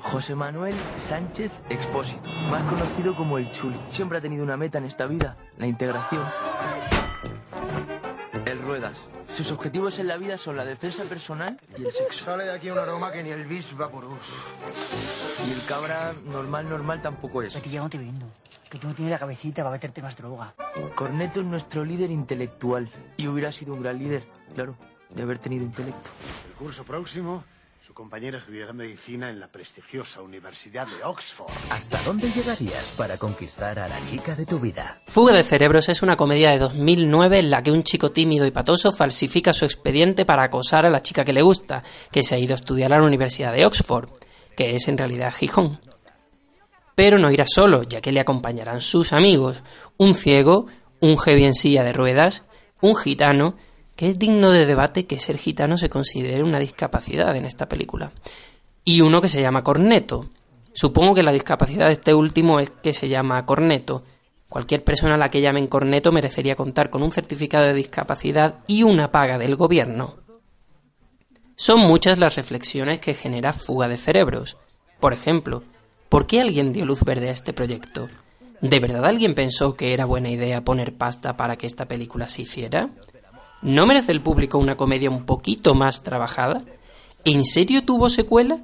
José 0.02 0.36
Manuel 0.36 0.76
Sánchez 0.98 1.62
Expósito, 1.70 2.30
más 2.30 2.64
conocido 2.64 3.16
como 3.16 3.38
el 3.38 3.50
Chuli. 3.52 3.80
Siempre 3.90 4.18
ha 4.18 4.22
tenido 4.22 4.44
una 4.44 4.58
meta 4.58 4.78
en 4.78 4.86
esta 4.86 5.06
vida, 5.06 5.38
la 5.58 5.68
integración. 5.68 6.24
Ruedas. 8.62 8.98
Sus 9.28 9.52
objetivos 9.52 9.98
en 10.00 10.08
la 10.08 10.18
vida 10.18 10.38
son 10.38 10.58
la 10.58 10.66
defensa 10.66 11.04
personal 11.04 11.58
y 11.78 11.86
el 11.86 11.92
sexo. 11.92 12.26
Sale 12.26 12.46
de 12.46 12.52
aquí 12.52 12.70
un 12.70 12.78
aroma 12.78 13.12
que 13.12 13.24
ni 13.24 13.30
el 13.30 13.46
bis 13.46 13.76
vaporus. 13.76 14.34
Y 15.48 15.52
el 15.52 15.66
cabra 15.66 16.14
normal, 16.26 16.70
normal 16.70 17.02
tampoco 17.02 17.42
es. 17.42 17.56
Que 17.56 17.70
ya 17.70 17.82
no 17.82 17.90
te 17.90 17.98
viendo. 17.98 18.26
Que 18.70 18.78
tú 18.78 18.88
no 18.88 18.94
tienes 18.94 19.12
la 19.12 19.20
cabecita 19.20 19.64
para 19.64 19.74
meterte 19.74 20.02
más 20.02 20.16
droga. 20.16 20.54
Corneto 20.96 21.40
es 21.40 21.46
nuestro 21.46 21.84
líder 21.84 22.12
intelectual. 22.12 22.90
Y 23.18 23.28
hubiera 23.28 23.52
sido 23.52 23.74
un 23.74 23.82
gran 23.82 23.98
líder, 23.98 24.24
claro, 24.54 24.76
de 25.10 25.22
haber 25.22 25.40
tenido 25.40 25.64
intelecto. 25.64 26.10
El 26.50 26.56
curso 26.56 26.84
próximo, 26.84 27.44
su 27.86 27.96
compañera 27.96 28.38
estudiará 28.38 28.74
medicina 28.74 29.32
en 29.32 29.40
la 29.40 29.48
prestigiosa 29.48 30.22
Universidad 30.22 30.86
de 30.86 31.04
Oxford. 31.04 31.52
¿Hasta 31.72 32.00
dónde 32.04 32.32
llegarías 32.32 32.94
para 32.96 33.18
conquistar 33.18 33.80
a 33.80 33.88
la 33.88 34.06
chica 34.06 34.36
de 34.36 34.46
tu 34.46 34.60
vida? 34.60 35.02
Fuga 35.08 35.34
de 35.34 35.42
Cerebros 35.42 35.90
es 35.90 36.04
una 36.04 36.16
comedia 36.16 36.52
de 36.52 36.60
2009 36.60 37.40
en 37.40 37.50
la 37.50 37.64
que 37.64 37.72
un 37.72 37.84
chico 37.84 38.12
tímido 38.12 38.46
y 38.46 38.52
patoso 38.52 38.92
falsifica 38.92 39.52
su 39.52 39.66
expediente 39.66 40.26
para 40.26 40.44
acosar 40.44 40.86
a 40.86 40.92
la 40.92 41.02
chica 41.02 41.26
que 41.26 41.34
le 41.34 41.42
gusta, 41.42 41.82
que 42.12 42.22
se 42.22 42.36
ha 42.36 42.38
ido 42.38 42.54
a 42.54 42.56
estudiar 42.56 42.94
a 42.94 43.00
la 43.00 43.08
Universidad 43.08 43.52
de 43.52 43.66
Oxford, 43.66 44.10
que 44.56 44.76
es 44.76 44.88
en 44.88 45.00
realidad 45.00 45.34
Gijón. 45.34 45.80
Pero 46.94 47.18
no 47.18 47.32
irá 47.32 47.46
solo, 47.48 47.82
ya 47.82 48.00
que 48.00 48.12
le 48.12 48.22
acompañarán 48.22 48.80
sus 48.80 49.12
amigos, 49.12 49.64
un 49.98 50.14
ciego, 50.14 50.68
un 51.00 51.18
heavy 51.18 51.46
en 51.46 51.56
silla 51.56 51.84
de 51.84 51.94
ruedas, 51.94 52.44
un 52.80 52.96
gitano, 52.96 53.56
es 54.10 54.20
digno 54.20 54.52
de 54.52 54.66
debate 54.66 55.06
que 55.06 55.20
ser 55.20 55.38
gitano 55.38 55.78
se 55.78 55.90
considere 55.90 56.44
una 56.44 56.60
discapacidad 56.60 57.36
en 57.36 57.46
esta 57.46 57.68
película, 57.68 58.12
y 58.84 59.02
uno 59.02 59.22
que 59.22 59.30
se 59.30 59.42
llama 59.42 59.64
corneto. 59.64 60.30
Supongo 60.74 61.14
que 61.14 61.24
la 61.24 61.32
discapacidad 61.32 61.88
de 61.88 61.94
este 61.94 62.14
último 62.14 62.60
es 62.60 62.70
que 62.70 62.94
se 62.94 63.10
llama 63.10 63.46
corneto. 63.46 64.04
Cualquier 64.50 64.84
persona 64.84 65.16
a 65.16 65.18
la 65.18 65.30
que 65.30 65.42
llamen 65.42 65.68
corneto 65.68 66.12
merecería 66.12 66.56
contar 66.56 66.90
con 66.90 67.04
un 67.04 67.12
certificado 67.12 67.66
de 67.66 67.74
discapacidad 67.74 68.60
y 68.68 68.84
una 68.84 69.12
paga 69.12 69.38
del 69.38 69.56
gobierno. 69.56 70.18
Son 71.56 71.80
muchas 71.80 72.18
las 72.18 72.36
reflexiones 72.36 73.00
que 73.00 73.14
genera 73.14 73.54
fuga 73.54 73.88
de 73.88 73.98
cerebros. 73.98 74.58
Por 75.00 75.14
ejemplo, 75.14 75.64
¿por 76.10 76.26
qué 76.26 76.42
alguien 76.42 76.74
dio 76.74 76.86
luz 76.86 77.04
verde 77.04 77.30
a 77.30 77.34
este 77.34 77.54
proyecto? 77.54 78.08
¿De 78.62 78.80
verdad 78.80 79.06
alguien 79.06 79.36
pensó 79.36 79.76
que 79.76 79.94
era 79.94 80.06
buena 80.06 80.30
idea 80.30 80.64
poner 80.64 80.94
pasta 80.96 81.38
para 81.38 81.58
que 81.58 81.68
esta 81.68 81.88
película 81.88 82.30
se 82.30 82.44
hiciera? 82.44 82.90
¿No 83.62 83.86
merece 83.86 84.12
el 84.12 84.22
público 84.22 84.58
una 84.58 84.76
comedia 84.76 85.10
un 85.10 85.26
poquito 85.26 85.76
más 85.76 86.04
trabajada? 86.04 86.64
¿En 87.26 87.46
serio 87.46 87.86
tuvo 87.86 88.10
secuela? 88.10 88.60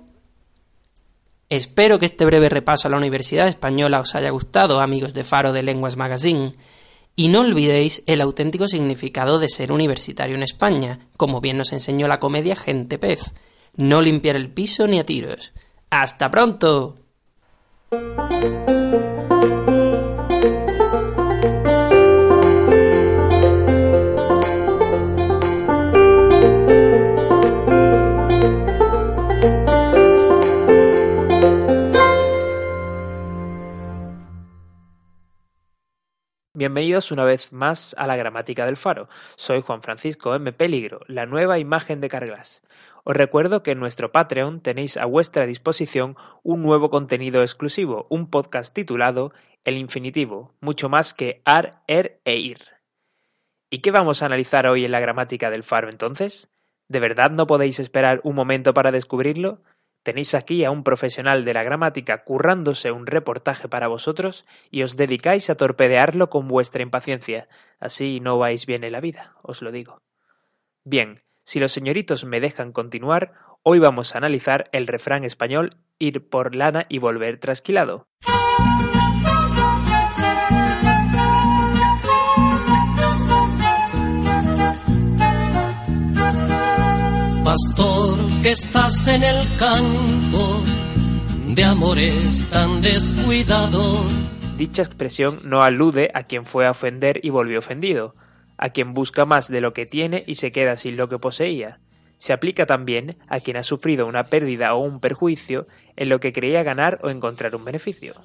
Espero 1.50 2.00
que 2.00 2.08
este 2.08 2.26
breve 2.26 2.50
repaso 2.50 2.88
a 2.88 2.92
la 2.92 2.98
Universidad 2.98 3.48
Española 3.48 4.02
os 4.02 4.16
haya 4.16 4.32
gustado, 4.32 4.82
amigos 4.82 5.14
de 5.14 5.24
Faro 5.24 5.54
de 5.54 5.64
Lenguas 5.64 5.96
Magazine. 5.96 6.54
Y 7.16 7.30
no 7.30 7.42
olvidéis 7.42 8.04
el 8.06 8.22
auténtico 8.22 8.68
significado 8.68 9.40
de 9.40 9.50
ser 9.50 9.72
universitario 9.72 10.36
en 10.36 10.44
España, 10.44 11.08
como 11.16 11.42
bien 11.42 11.58
nos 11.58 11.72
enseñó 11.72 12.08
la 12.08 12.20
comedia 12.20 12.56
Gente 12.56 12.98
Pez. 12.98 13.34
No 13.76 14.02
limpiar 14.02 14.36
el 14.36 14.50
piso 14.50 14.88
ni 14.88 15.00
a 15.00 15.04
tiros. 15.04 15.54
¡Hasta 15.90 16.30
pronto! 16.30 16.96
Bienvenidos 36.68 37.14
una 37.14 37.24
vez 37.24 37.54
más 37.54 37.96
a 37.98 38.08
la 38.08 38.18
gramática 38.18 38.66
del 38.66 38.76
faro. 38.76 39.08
Soy 39.38 39.62
Juan 39.62 39.82
Francisco 39.82 40.36
M. 40.36 40.52
Peligro, 40.52 41.00
la 41.08 41.26
nueva 41.26 41.60
imagen 41.60 42.02
de 42.02 42.10
Carglass. 42.10 42.62
Os 43.06 43.16
recuerdo 43.16 43.64
que 43.64 43.72
en 43.72 43.80
nuestro 43.80 44.12
Patreon 44.12 44.60
tenéis 44.60 44.98
a 44.98 45.06
vuestra 45.06 45.46
disposición 45.46 46.18
un 46.44 46.62
nuevo 46.64 46.90
contenido 46.90 47.42
exclusivo, 47.42 48.06
un 48.10 48.30
podcast 48.30 48.74
titulado 48.74 49.32
El 49.64 49.78
Infinitivo, 49.78 50.56
mucho 50.60 50.90
más 50.90 51.14
que 51.14 51.42
ar, 51.46 51.84
er 51.88 52.20
e 52.26 52.36
ir. 52.36 52.58
¿Y 53.70 53.80
qué 53.80 53.92
vamos 53.92 54.22
a 54.22 54.26
analizar 54.26 54.68
hoy 54.68 54.84
en 54.84 54.92
la 54.92 55.00
gramática 55.00 55.50
del 55.50 55.64
faro 55.64 55.88
entonces? 55.90 56.52
¿De 56.90 57.00
verdad 57.00 57.32
no 57.32 57.48
podéis 57.48 57.80
esperar 57.80 58.20
un 58.26 58.36
momento 58.36 58.74
para 58.74 58.92
descubrirlo? 58.92 59.62
Tenéis 60.08 60.36
aquí 60.36 60.64
a 60.64 60.72
un 60.72 60.86
profesional 60.86 61.44
de 61.44 61.54
la 61.54 61.64
gramática 61.64 62.24
currándose 62.24 62.94
un 62.94 63.08
reportaje 63.08 63.68
para 63.68 63.90
vosotros 63.90 64.46
y 64.72 64.84
os 64.84 64.96
dedicáis 64.96 65.50
a 65.50 65.56
torpedearlo 65.56 66.30
con 66.30 66.48
vuestra 66.48 66.82
impaciencia. 66.82 67.50
Así 67.82 68.22
no 68.22 68.38
vais 68.38 68.66
bien 68.66 68.86
en 68.86 68.94
la 68.94 69.02
vida, 69.02 69.36
os 69.42 69.62
lo 69.62 69.70
digo. 69.70 70.00
Bien, 70.86 71.24
si 71.44 71.60
los 71.60 71.74
señoritos 71.74 72.24
me 72.24 72.40
dejan 72.40 72.72
continuar, 72.72 73.34
hoy 73.64 73.80
vamos 73.80 74.16
a 74.16 74.20
analizar 74.20 74.70
el 74.72 74.88
refrán 74.88 75.26
español 75.26 75.76
ir 76.00 76.30
por 76.30 76.56
lana 76.56 76.86
y 76.88 77.00
volver 77.00 77.38
trasquilado. 77.38 78.08
Estás 88.48 89.08
en 89.08 89.24
el 89.24 89.46
campo 89.58 90.64
de 91.48 91.64
amores 91.66 92.50
tan 92.50 92.82
descuidados. 92.82 94.10
Dicha 94.58 94.84
expresión 94.84 95.40
no 95.44 95.62
alude 95.62 96.12
a 96.14 96.24
quien 96.24 96.46
fue 96.46 96.66
a 96.66 96.72
ofender 96.72 97.20
y 97.24 97.30
volvió 97.30 97.60
ofendido, 97.60 98.16
a 98.58 98.70
quien 98.70 98.94
busca 98.94 99.26
más 99.26 99.50
de 99.50 99.60
lo 99.60 99.74
que 99.74 99.86
tiene 99.86 100.24
y 100.28 100.36
se 100.36 100.54
queda 100.54 100.78
sin 100.78 100.96
lo 100.96 101.10
que 101.10 101.20
poseía. 101.20 101.80
Se 102.20 102.32
aplica 102.32 102.66
también 102.66 103.18
a 103.28 103.42
quien 103.42 103.58
ha 103.58 103.64
sufrido 103.64 104.08
una 104.08 104.28
pérdida 104.28 104.74
o 104.76 104.80
un 104.80 105.02
perjuicio 105.02 105.68
en 105.98 106.08
lo 106.08 106.22
que 106.22 106.32
creía 106.32 106.64
ganar 106.64 107.00
o 107.04 107.10
encontrar 107.10 107.54
un 107.54 107.66
beneficio. 107.66 108.16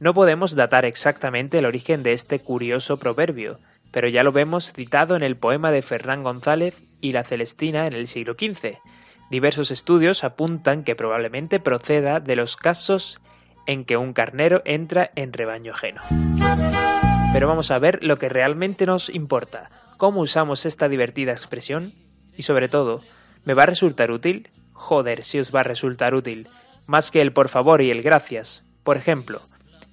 No 0.00 0.14
podemos 0.14 0.56
datar 0.56 0.86
exactamente 0.86 1.58
el 1.58 1.66
origen 1.66 2.02
de 2.02 2.14
este 2.14 2.38
curioso 2.38 2.98
proverbio, 2.98 3.60
pero 3.90 4.08
ya 4.08 4.22
lo 4.22 4.32
vemos 4.32 4.72
citado 4.72 5.16
en 5.16 5.22
el 5.22 5.36
poema 5.36 5.70
de 5.70 5.82
Fernán 5.82 6.22
González 6.22 6.74
y 7.02 7.12
la 7.12 7.24
Celestina 7.24 7.86
en 7.86 7.92
el 7.92 8.08
siglo 8.08 8.32
XV. 8.32 8.78
Diversos 9.32 9.70
estudios 9.70 10.24
apuntan 10.24 10.84
que 10.84 10.94
probablemente 10.94 11.58
proceda 11.58 12.20
de 12.20 12.36
los 12.36 12.58
casos 12.58 13.18
en 13.66 13.86
que 13.86 13.96
un 13.96 14.12
carnero 14.12 14.60
entra 14.66 15.10
en 15.16 15.32
rebaño 15.32 15.72
ajeno. 15.72 16.02
Pero 17.32 17.48
vamos 17.48 17.70
a 17.70 17.78
ver 17.78 18.04
lo 18.04 18.18
que 18.18 18.28
realmente 18.28 18.84
nos 18.84 19.08
importa, 19.08 19.70
cómo 19.96 20.20
usamos 20.20 20.66
esta 20.66 20.90
divertida 20.90 21.32
expresión 21.32 21.94
y 22.36 22.42
sobre 22.42 22.68
todo, 22.68 23.00
¿me 23.46 23.54
va 23.54 23.62
a 23.62 23.72
resultar 23.72 24.10
útil? 24.10 24.50
Joder, 24.74 25.24
si 25.24 25.38
os 25.38 25.50
va 25.50 25.60
a 25.60 25.64
resultar 25.64 26.14
útil, 26.14 26.46
más 26.86 27.10
que 27.10 27.22
el 27.22 27.32
por 27.32 27.48
favor 27.48 27.80
y 27.80 27.90
el 27.90 28.02
gracias. 28.02 28.66
Por 28.82 28.98
ejemplo, 28.98 29.40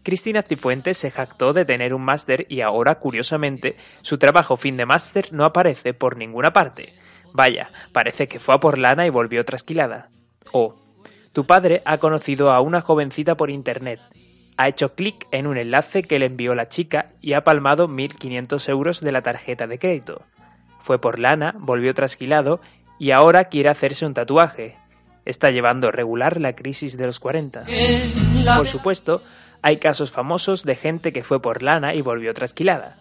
Cristina 0.04 0.41
Cifuentes 0.41 0.97
se 0.97 1.12
jactó 1.12 1.54
de 1.54 1.63
tener 1.63 1.93
un 1.93 2.02
máster 2.02 2.45
y 2.49 2.60
ahora, 2.60 2.95
curiosamente, 2.95 3.78
su 4.02 4.17
trabajo 4.17 4.58
fin 4.58 4.75
de 4.75 4.86
máster 4.86 5.32
no 5.32 5.45
aparece 5.45 5.93
por 5.93 6.17
ninguna 6.17 6.52
parte. 6.52 6.93
Vaya, 7.34 7.70
parece 7.92 8.28
que 8.28 8.39
fue 8.39 8.56
a 8.56 8.60
por 8.60 8.78
lana 8.78 9.06
y 9.06 9.10
volvió 9.10 9.46
trasquilada. 9.46 10.10
O, 10.52 10.76
tu 11.34 11.46
padre 11.46 11.82
ha 11.86 11.98
conocido 11.98 12.52
a 12.52 12.62
una 12.62 12.82
jovencita 12.82 13.36
por 13.36 13.50
internet. 13.50 14.00
Ha 14.58 14.68
hecho 14.68 14.94
clic 14.94 15.28
en 15.32 15.48
un 15.48 15.58
enlace 15.58 16.04
que 16.04 16.20
le 16.20 16.26
envió 16.26 16.54
la 16.56 16.68
chica 16.68 17.08
y 17.22 17.34
ha 17.34 17.44
palmado 17.44 17.88
1.500 17.88 18.70
euros 18.70 19.02
de 19.02 19.12
la 19.12 19.22
tarjeta 19.22 19.68
de 19.68 19.80
crédito. 19.80 20.24
Fue 20.82 21.00
por 21.00 21.20
lana, 21.20 21.56
volvió 21.58 21.94
trasquilado 21.94 22.60
y 22.98 23.12
ahora 23.12 23.46
quiere 23.46 23.70
hacerse 23.70 24.06
un 24.06 24.13
tatuaje. 24.13 24.76
Está 25.24 25.52
llevando 25.52 25.92
regular 25.92 26.42
la 26.42 26.56
crisis 26.56 26.98
de 26.98 27.06
los 27.06 27.20
40. 27.20 27.63
Por 28.58 28.68
supuesto, 28.68 29.22
hay 29.62 29.78
casos 29.78 30.12
famosos 30.12 30.63
de 30.63 30.76
gente 30.76 31.13
que 31.13 31.24
fue 31.24 31.42
por 31.42 31.63
lana 31.63 31.94
y 31.94 32.02
volvió 32.02 32.34
trasquilada. 32.34 32.98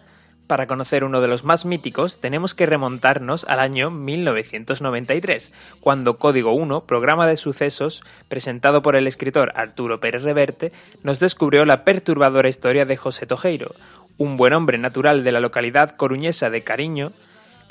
Para 0.49 0.65
conocer 0.65 1.03
uno 1.03 1.21
de 1.21 1.27
los 1.27 1.43
más 1.43 1.63
míticos, 1.63 2.19
tenemos 2.19 2.55
que 2.55 2.65
remontarnos 2.65 3.45
al 3.47 3.59
año 3.59 3.91
1993, 3.91 5.51
cuando 5.79 6.17
Código 6.17 6.53
1, 6.53 6.87
programa 6.87 7.27
de 7.27 7.37
sucesos 7.37 8.01
presentado 8.29 8.81
por 8.81 8.95
el 8.95 9.05
escritor 9.05 9.51
Arturo 9.53 9.99
Pérez 9.99 10.23
Reverte, 10.23 10.71
nos 11.03 11.19
descubrió 11.19 11.65
la 11.65 11.83
perturbadora 11.83 12.49
historia 12.49 12.87
de 12.87 12.97
José 12.97 13.27
Tojeiro, 13.27 13.75
un 14.17 14.37
buen 14.37 14.53
hombre 14.53 14.79
natural 14.79 15.23
de 15.23 15.31
la 15.31 15.39
localidad 15.39 15.95
coruñesa 15.95 16.49
de 16.49 16.63
Cariño, 16.63 17.11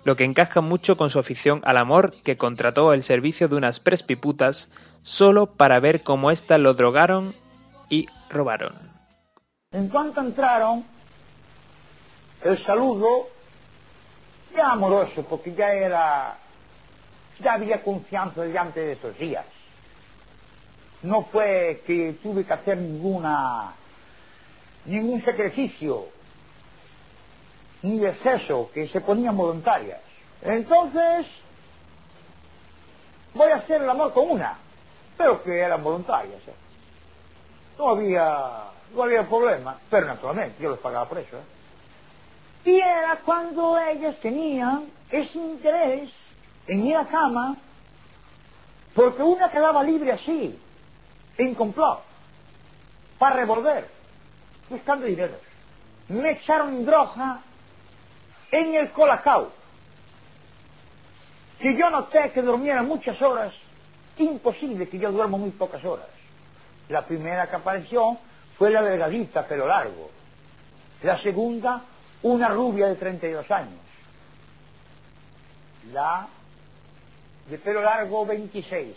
lo 0.04 0.14
que 0.14 0.22
encaja 0.22 0.60
mucho 0.60 0.96
con 0.96 1.10
su 1.10 1.18
afición 1.18 1.62
al 1.64 1.78
amor 1.78 2.14
que 2.22 2.36
contrató 2.36 2.92
el 2.92 3.02
servicio 3.02 3.48
de 3.48 3.56
unas 3.56 3.80
prespiputas 3.80 4.68
solo 5.02 5.46
para 5.46 5.80
ver 5.80 6.04
cómo 6.04 6.30
ésta 6.30 6.58
lo 6.58 6.74
drogaron 6.74 7.34
y 7.88 8.06
robaron. 8.30 8.74
En 9.72 9.88
cuanto 9.88 10.20
entraron, 10.20 10.84
el 12.42 12.64
saludo 12.64 13.28
ya 14.54 14.72
amoroso, 14.72 15.24
porque 15.24 15.54
ya 15.54 15.72
era, 15.72 16.38
ya 17.40 17.54
había 17.54 17.82
confianza 17.82 18.42
delante 18.42 18.80
de 18.80 18.92
esos 18.92 19.16
días. 19.18 19.44
No 21.02 21.24
fue 21.24 21.82
que 21.86 22.14
tuve 22.22 22.44
que 22.44 22.52
hacer 22.52 22.78
ninguna, 22.78 23.74
ningún 24.86 25.22
sacrificio, 25.24 26.08
ni 27.82 28.04
exceso, 28.04 28.70
que 28.72 28.88
se 28.88 29.00
ponían 29.00 29.36
voluntarias. 29.36 30.00
Entonces, 30.42 31.26
voy 33.34 33.50
a 33.50 33.56
hacer 33.56 33.82
el 33.82 33.90
amor 33.90 34.12
con 34.12 34.30
una, 34.30 34.58
pero 35.16 35.42
que 35.42 35.58
eran 35.58 35.82
voluntarias. 35.82 36.40
¿eh? 36.48 36.54
No 37.78 37.90
había, 37.90 38.70
no 38.92 39.02
había 39.04 39.28
problema, 39.28 39.78
pero 39.88 40.06
naturalmente 40.06 40.60
yo 40.62 40.70
les 40.70 40.80
pagaba 40.80 41.08
por 41.08 41.18
eso. 41.18 41.36
¿eh? 41.36 41.57
Y 42.68 42.80
era 42.80 43.16
cuando 43.24 43.78
ellas 43.78 44.16
tenían 44.20 44.92
ese 45.10 45.38
interés 45.38 46.10
en 46.66 46.86
ir 46.86 46.98
a 46.98 47.06
cama, 47.06 47.56
porque 48.94 49.22
una 49.22 49.50
quedaba 49.50 49.82
libre 49.82 50.12
así, 50.12 50.54
en 51.38 51.54
complot, 51.54 52.02
para 53.18 53.36
revolver, 53.36 53.90
buscando 54.68 55.06
dinero. 55.06 55.40
Me 56.08 56.32
echaron 56.32 56.84
droga 56.84 57.40
en 58.50 58.74
el 58.74 58.92
colacao, 58.92 59.50
que 61.58 61.74
yo 61.74 61.88
noté 61.88 62.32
que 62.32 62.42
dormiera 62.42 62.82
muchas 62.82 63.22
horas, 63.22 63.54
imposible 64.18 64.90
que 64.90 64.98
yo 64.98 65.10
duermo 65.10 65.38
muy 65.38 65.52
pocas 65.52 65.82
horas. 65.86 66.08
La 66.90 67.06
primera 67.06 67.48
que 67.48 67.56
apareció 67.56 68.18
fue 68.58 68.68
la 68.68 68.82
delgadita, 68.82 69.46
pelo 69.48 69.66
largo. 69.66 70.10
La 71.00 71.16
segunda, 71.16 71.82
una 72.22 72.48
rubia 72.48 72.88
de 72.88 72.96
32 72.96 73.50
años. 73.50 73.80
La 75.92 76.28
de 77.48 77.58
pelo 77.58 77.80
largo, 77.82 78.26
26. 78.26 78.96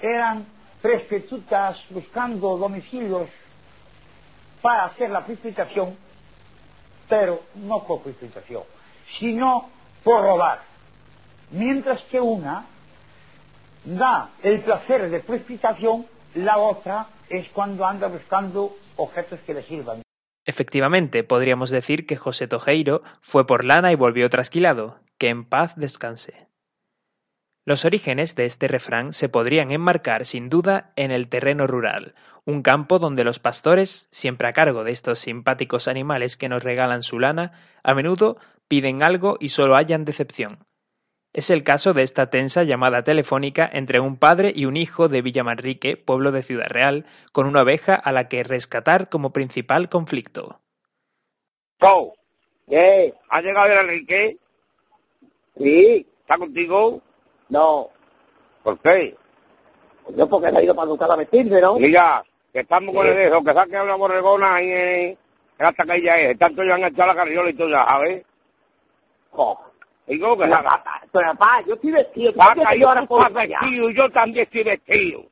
Eran 0.00 0.46
prostitutas 0.80 1.84
buscando 1.90 2.58
domicilios 2.58 3.28
para 4.60 4.84
hacer 4.84 5.10
la 5.10 5.24
precipitación, 5.24 5.96
pero 7.08 7.44
no 7.54 7.84
por 7.84 8.02
precipitación, 8.02 8.64
sino 9.06 9.70
por 10.04 10.22
robar. 10.22 10.60
Mientras 11.50 12.02
que 12.02 12.20
una 12.20 12.66
da 13.84 14.30
el 14.42 14.60
placer 14.60 15.08
de 15.10 15.20
precipitación, 15.20 16.06
la 16.34 16.58
otra 16.58 17.08
es 17.28 17.48
cuando 17.50 17.86
anda 17.86 18.08
buscando 18.08 18.76
objetos 18.96 19.40
que 19.40 19.54
le 19.54 19.62
sirvan. 19.62 20.01
Efectivamente, 20.44 21.22
podríamos 21.24 21.70
decir 21.70 22.06
que 22.06 22.16
José 22.16 22.48
Tojeiro 22.48 23.02
fue 23.20 23.46
por 23.46 23.64
lana 23.64 23.92
y 23.92 23.96
volvió 23.96 24.28
trasquilado. 24.28 25.00
Que 25.18 25.28
en 25.28 25.44
paz 25.44 25.74
descanse. 25.76 26.48
Los 27.64 27.84
orígenes 27.84 28.34
de 28.34 28.44
este 28.44 28.66
refrán 28.66 29.12
se 29.12 29.28
podrían 29.28 29.70
enmarcar 29.70 30.26
sin 30.26 30.48
duda 30.48 30.92
en 30.96 31.12
el 31.12 31.28
terreno 31.28 31.68
rural, 31.68 32.16
un 32.44 32.62
campo 32.62 32.98
donde 32.98 33.22
los 33.22 33.38
pastores, 33.38 34.08
siempre 34.10 34.48
a 34.48 34.52
cargo 34.52 34.82
de 34.82 34.90
estos 34.90 35.20
simpáticos 35.20 35.86
animales 35.86 36.36
que 36.36 36.48
nos 36.48 36.64
regalan 36.64 37.04
su 37.04 37.20
lana, 37.20 37.52
a 37.84 37.94
menudo 37.94 38.36
piden 38.66 39.04
algo 39.04 39.36
y 39.38 39.50
solo 39.50 39.76
hallan 39.76 40.04
decepción. 40.04 40.66
Es 41.32 41.48
el 41.48 41.64
caso 41.64 41.94
de 41.94 42.02
esta 42.02 42.28
tensa 42.28 42.62
llamada 42.62 43.04
telefónica 43.04 43.68
entre 43.72 44.00
un 44.00 44.18
padre 44.18 44.52
y 44.54 44.66
un 44.66 44.76
hijo 44.76 45.08
de 45.08 45.22
Villamanrique, 45.22 45.96
pueblo 45.96 46.30
de 46.30 46.42
Ciudad 46.42 46.68
Real, 46.68 47.06
con 47.32 47.46
una 47.46 47.62
oveja 47.62 47.94
a 47.94 48.12
la 48.12 48.28
que 48.28 48.44
rescatar 48.44 49.08
como 49.08 49.32
principal 49.32 49.88
conflicto. 49.88 50.60
Oh, 51.80 52.14
¿qué? 52.68 53.14
¿Ha 53.30 53.40
llegado 53.40 53.72
el 53.72 53.88
Enrique? 53.88 54.36
Sí. 55.56 56.06
¿Está 56.20 56.36
contigo? 56.36 57.00
No. 57.48 57.88
¿Por 58.62 58.78
qué? 58.80 59.16
Yo 60.14 60.28
porque 60.28 60.50
se 60.50 60.58
ha 60.58 60.62
ido 60.62 60.74
para 60.74 60.88
buscar 60.88 61.10
a 61.10 61.16
vestirse, 61.16 61.60
¿no? 61.62 61.76
Mira, 61.76 62.22
que 62.52 62.60
estamos 62.60 62.94
con 62.94 63.06
el 63.06 63.16
dejo, 63.16 63.42
que 63.42 63.52
saque 63.52 63.80
una 63.80 63.94
borregona 63.94 64.56
ahí 64.56 64.70
en, 64.70 65.18
hasta 65.58 65.84
que 65.86 65.96
ella 65.96 66.18
es, 66.18 66.38
tanto 66.38 66.62
ya 66.62 66.74
han 66.74 66.84
echado 66.84 67.08
la 67.08 67.14
carriola 67.14 67.48
y 67.50 67.54
todo, 67.54 67.70
ya 67.70 67.84
sabes. 67.84 68.22
Jo, 69.30 69.71
digo 70.06 70.36
que 70.38 70.46
la 70.46 70.62
gata. 70.62 71.02
Pero 71.12 71.26
papá, 71.32 71.62
yo 71.66 71.74
estoy 71.74 71.90
vestido. 71.92 72.32
Vaca, 72.34 72.54
¿por 72.54 72.68
qué 72.68 72.78
yo 72.78 72.88
ahora 72.88 73.06
vestido 73.30 73.90
yo 73.90 74.10
también 74.10 74.44
estoy 74.44 74.64
vestido. 74.64 75.24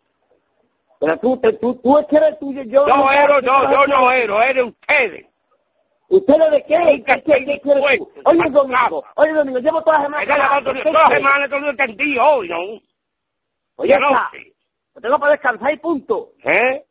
Pero 1.01 1.17
tú, 1.19 1.37
te- 1.39 1.53
tú, 1.55 1.75
tú 1.77 1.99
es 1.99 2.07
que 2.07 2.17
eres 2.17 2.39
tuyo, 2.39 2.63
yo... 2.65 2.87
No, 2.87 3.11
ero, 3.11 3.41
no, 3.41 3.71
yo 3.73 3.87
no 3.87 4.13
ero, 4.13 4.43
eres 4.43 4.65
ustedes. 4.65 5.27
¿Ustedes 6.09 6.51
de 6.51 6.65
qué? 6.65 7.03
¿Qué, 7.07 7.23
qué, 7.23 7.45
qué, 7.47 7.47
qué 7.47 7.61
tú? 7.61 7.71
Oye, 8.25 8.39
Pasado. 8.39 8.51
Domingo, 8.51 9.05
oye, 9.17 9.33
Domingo, 9.33 9.59
llevo 9.61 9.83
todas 9.83 10.01
las 10.01 10.09
semanas... 10.09 10.63
Todas 10.63 10.83
¿qué 10.85 10.93
las 10.93 11.13
semanas, 11.15 11.49
todo 11.49 11.61
lo 11.61 11.71
entendí 11.71 12.19
hoy, 12.19 12.49
¿no? 12.49 12.59
Oye, 13.77 13.99
no 13.99 14.11
está, 14.11 14.31
lo 14.95 15.01
tengo 15.01 15.19
para 15.19 15.33
descansar 15.33 15.73
y 15.73 15.77
punto. 15.79 16.33
¿Eh? 16.45 16.85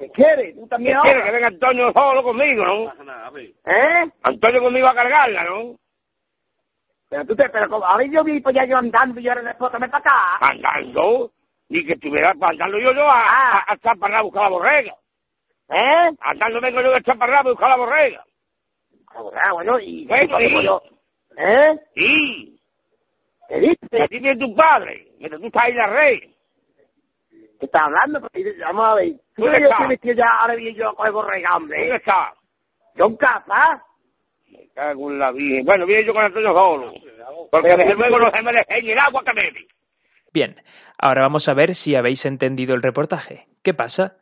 ¿Qué 0.00 0.10
quieres? 0.10 0.54
Tú 0.56 0.62
¿Qué 0.62 0.68
también 0.68 0.96
ahora. 0.96 1.24
que 1.24 1.30
venga 1.30 1.46
Antonio 1.46 1.92
solo 1.94 2.22
conmigo, 2.24 2.64
no? 2.64 2.92
¿Eh? 3.38 4.10
Antonio 4.24 4.62
conmigo 4.62 4.88
a 4.88 4.94
cargarla, 4.94 5.44
¿no? 5.44 5.78
Pero 7.12 7.26
tú 7.26 7.36
te... 7.36 7.46
Pero 7.50 7.68
como, 7.68 7.84
ahora 7.84 8.04
yo 8.04 8.24
vi 8.24 8.40
pues 8.40 8.54
ya 8.54 8.64
yo 8.64 8.78
andando 8.78 9.20
y 9.20 9.28
ahora 9.28 9.42
después 9.42 9.70
también 9.70 9.90
para 9.90 10.00
acá. 10.02 10.38
Andando. 10.40 11.30
Ni 11.68 11.84
que 11.84 11.92
estuviera 11.92 12.30
andando 12.30 12.78
yo 12.78 12.90
yo 12.94 13.06
a, 13.06 13.58
a, 13.58 13.58
a 13.68 14.18
a 14.18 14.22
buscar 14.22 14.42
la 14.44 14.48
borrega. 14.48 14.96
¿Eh? 15.68 16.10
Andando 16.20 16.60
vengo 16.62 16.80
yo 16.80 16.90
de 16.90 17.02
Chaparrá 17.02 17.40
a 17.40 17.42
buscar 17.42 17.68
la 17.68 17.76
borrega. 17.76 18.24
Ah, 19.44 19.52
bueno, 19.52 19.78
y... 19.78 20.06
Bueno, 20.06 20.40
y- 20.40 20.48
sí. 20.48 20.62
yo- 20.64 20.82
¿Eh? 21.36 21.78
Sí. 21.94 22.60
¿Qué 23.46 23.60
dices? 23.60 24.00
Aquí 24.02 24.18
viene 24.18 24.36
tu 24.36 24.54
padre. 24.54 25.12
Mientras 25.18 25.38
tú 25.38 25.46
estás 25.48 25.64
ahí 25.64 25.74
la 25.74 25.86
rey. 25.88 26.36
¿Qué 27.60 27.66
estás 27.66 27.82
hablando? 27.82 28.22
Pues, 28.22 28.58
Vamos 28.60 28.86
a 28.88 28.94
ver. 28.94 29.12
¿Tú 29.36 29.42
¿Dónde 29.44 29.60
me 29.88 29.98
que 29.98 30.14
ya 30.14 30.26
ahora 30.40 30.54
vi 30.54 30.74
yo 30.74 30.88
a 30.88 30.96
coger 30.96 31.12
borrega, 31.12 31.50
¿Dónde 31.52 31.76
hombre? 31.76 31.94
está? 31.96 32.34
Yo 32.94 33.04
en 33.06 33.16
casa. 33.16 33.84
Bueno, 35.64 35.86
viene 35.86 36.04
yo 36.04 36.14
con 36.14 36.24
el. 36.24 36.32
Bien, 40.32 40.62
ahora 40.98 41.22
vamos 41.22 41.48
a 41.48 41.54
ver 41.54 41.74
si 41.74 41.94
habéis 41.94 42.24
entendido 42.24 42.74
el 42.74 42.82
reportaje. 42.82 43.48
¿Qué 43.62 43.74
pasa? 43.74 44.16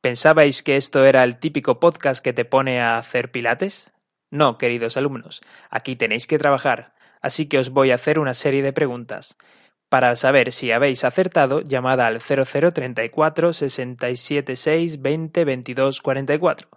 ¿Pensabais 0.00 0.62
que 0.62 0.76
esto 0.76 1.04
era 1.06 1.24
el 1.24 1.38
típico 1.38 1.80
podcast 1.80 2.22
que 2.22 2.32
te 2.32 2.44
pone 2.44 2.80
a 2.80 2.98
hacer 2.98 3.30
pilates? 3.30 3.92
No, 4.30 4.58
queridos 4.58 4.96
alumnos, 4.96 5.40
aquí 5.70 5.96
tenéis 5.96 6.26
que 6.26 6.38
trabajar, 6.38 6.94
así 7.22 7.46
que 7.48 7.58
os 7.58 7.70
voy 7.70 7.90
a 7.90 7.94
hacer 7.94 8.18
una 8.18 8.34
serie 8.34 8.62
de 8.62 8.72
preguntas. 8.72 9.36
Para 9.88 10.14
saber 10.16 10.52
si 10.52 10.72
habéis 10.72 11.04
acertado, 11.04 11.62
llamad 11.62 12.00
al 12.00 12.20
0034 12.20 13.52
676 13.52 15.00
20 15.00 15.44
22 15.44 16.02
44, 16.02 16.68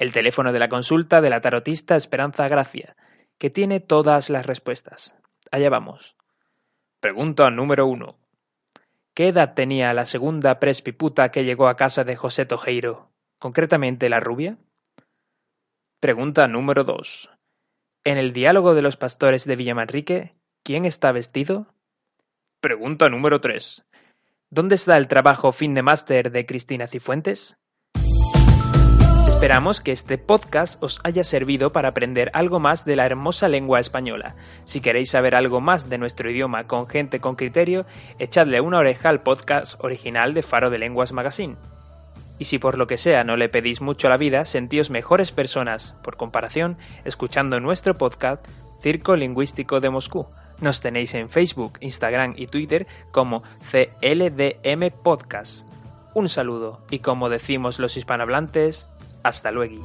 el 0.00 0.12
teléfono 0.12 0.54
de 0.54 0.58
la 0.58 0.70
consulta 0.70 1.20
de 1.20 1.28
la 1.28 1.42
tarotista 1.42 1.94
Esperanza 1.94 2.48
Gracia, 2.48 2.96
que 3.36 3.50
tiene 3.50 3.80
todas 3.80 4.30
las 4.30 4.46
respuestas. 4.46 5.14
Allá 5.50 5.68
vamos. 5.68 6.16
Pregunta 7.00 7.50
número 7.50 7.86
1. 7.86 8.18
¿Qué 9.12 9.28
edad 9.28 9.52
tenía 9.52 9.92
la 9.92 10.06
segunda 10.06 10.58
prespiputa 10.58 11.30
que 11.30 11.44
llegó 11.44 11.68
a 11.68 11.76
casa 11.76 12.04
de 12.04 12.16
José 12.16 12.46
Tojeiro, 12.46 13.10
concretamente 13.38 14.08
la 14.08 14.20
rubia? 14.20 14.56
Pregunta 16.00 16.48
número 16.48 16.84
2. 16.84 17.30
En 18.04 18.16
el 18.16 18.32
diálogo 18.32 18.74
de 18.74 18.80
los 18.80 18.96
pastores 18.96 19.44
de 19.44 19.56
Villamanrique, 19.56 20.34
¿quién 20.62 20.86
está 20.86 21.12
vestido? 21.12 21.74
Pregunta 22.62 23.10
número 23.10 23.42
3. 23.42 23.84
¿Dónde 24.48 24.76
está 24.76 24.96
el 24.96 25.08
trabajo 25.08 25.52
fin 25.52 25.74
de 25.74 25.82
máster 25.82 26.30
de 26.30 26.46
Cristina 26.46 26.86
Cifuentes? 26.86 27.58
Esperamos 29.40 29.80
que 29.80 29.92
este 29.92 30.18
podcast 30.18 30.76
os 30.82 31.00
haya 31.02 31.24
servido 31.24 31.72
para 31.72 31.88
aprender 31.88 32.30
algo 32.34 32.60
más 32.60 32.84
de 32.84 32.94
la 32.94 33.06
hermosa 33.06 33.48
lengua 33.48 33.80
española. 33.80 34.36
Si 34.66 34.82
queréis 34.82 35.08
saber 35.08 35.34
algo 35.34 35.62
más 35.62 35.88
de 35.88 35.96
nuestro 35.96 36.30
idioma 36.30 36.66
con 36.66 36.86
gente 36.86 37.20
con 37.20 37.36
criterio, 37.36 37.86
echadle 38.18 38.60
una 38.60 38.76
oreja 38.76 39.08
al 39.08 39.22
podcast 39.22 39.82
original 39.82 40.34
de 40.34 40.42
Faro 40.42 40.68
de 40.68 40.76
Lenguas 40.76 41.12
Magazine. 41.12 41.56
Y 42.38 42.44
si 42.44 42.58
por 42.58 42.76
lo 42.76 42.86
que 42.86 42.98
sea 42.98 43.24
no 43.24 43.38
le 43.38 43.48
pedís 43.48 43.80
mucho 43.80 44.08
a 44.08 44.10
la 44.10 44.18
vida, 44.18 44.44
sentíos 44.44 44.90
mejores 44.90 45.32
personas, 45.32 45.94
por 46.02 46.18
comparación, 46.18 46.76
escuchando 47.06 47.60
nuestro 47.60 47.96
podcast 47.96 48.46
Circo 48.82 49.16
Lingüístico 49.16 49.80
de 49.80 49.88
Moscú. 49.88 50.26
Nos 50.60 50.82
tenéis 50.82 51.14
en 51.14 51.30
Facebook, 51.30 51.78
Instagram 51.80 52.34
y 52.36 52.46
Twitter 52.48 52.86
como 53.10 53.42
CLDM 53.70 54.90
Podcast. 55.02 55.66
Un 56.12 56.28
saludo 56.28 56.84
y 56.90 56.98
como 56.98 57.30
decimos 57.30 57.78
los 57.78 57.96
hispanohablantes, 57.96 58.90
hasta 59.22 59.50
luego. 59.50 59.82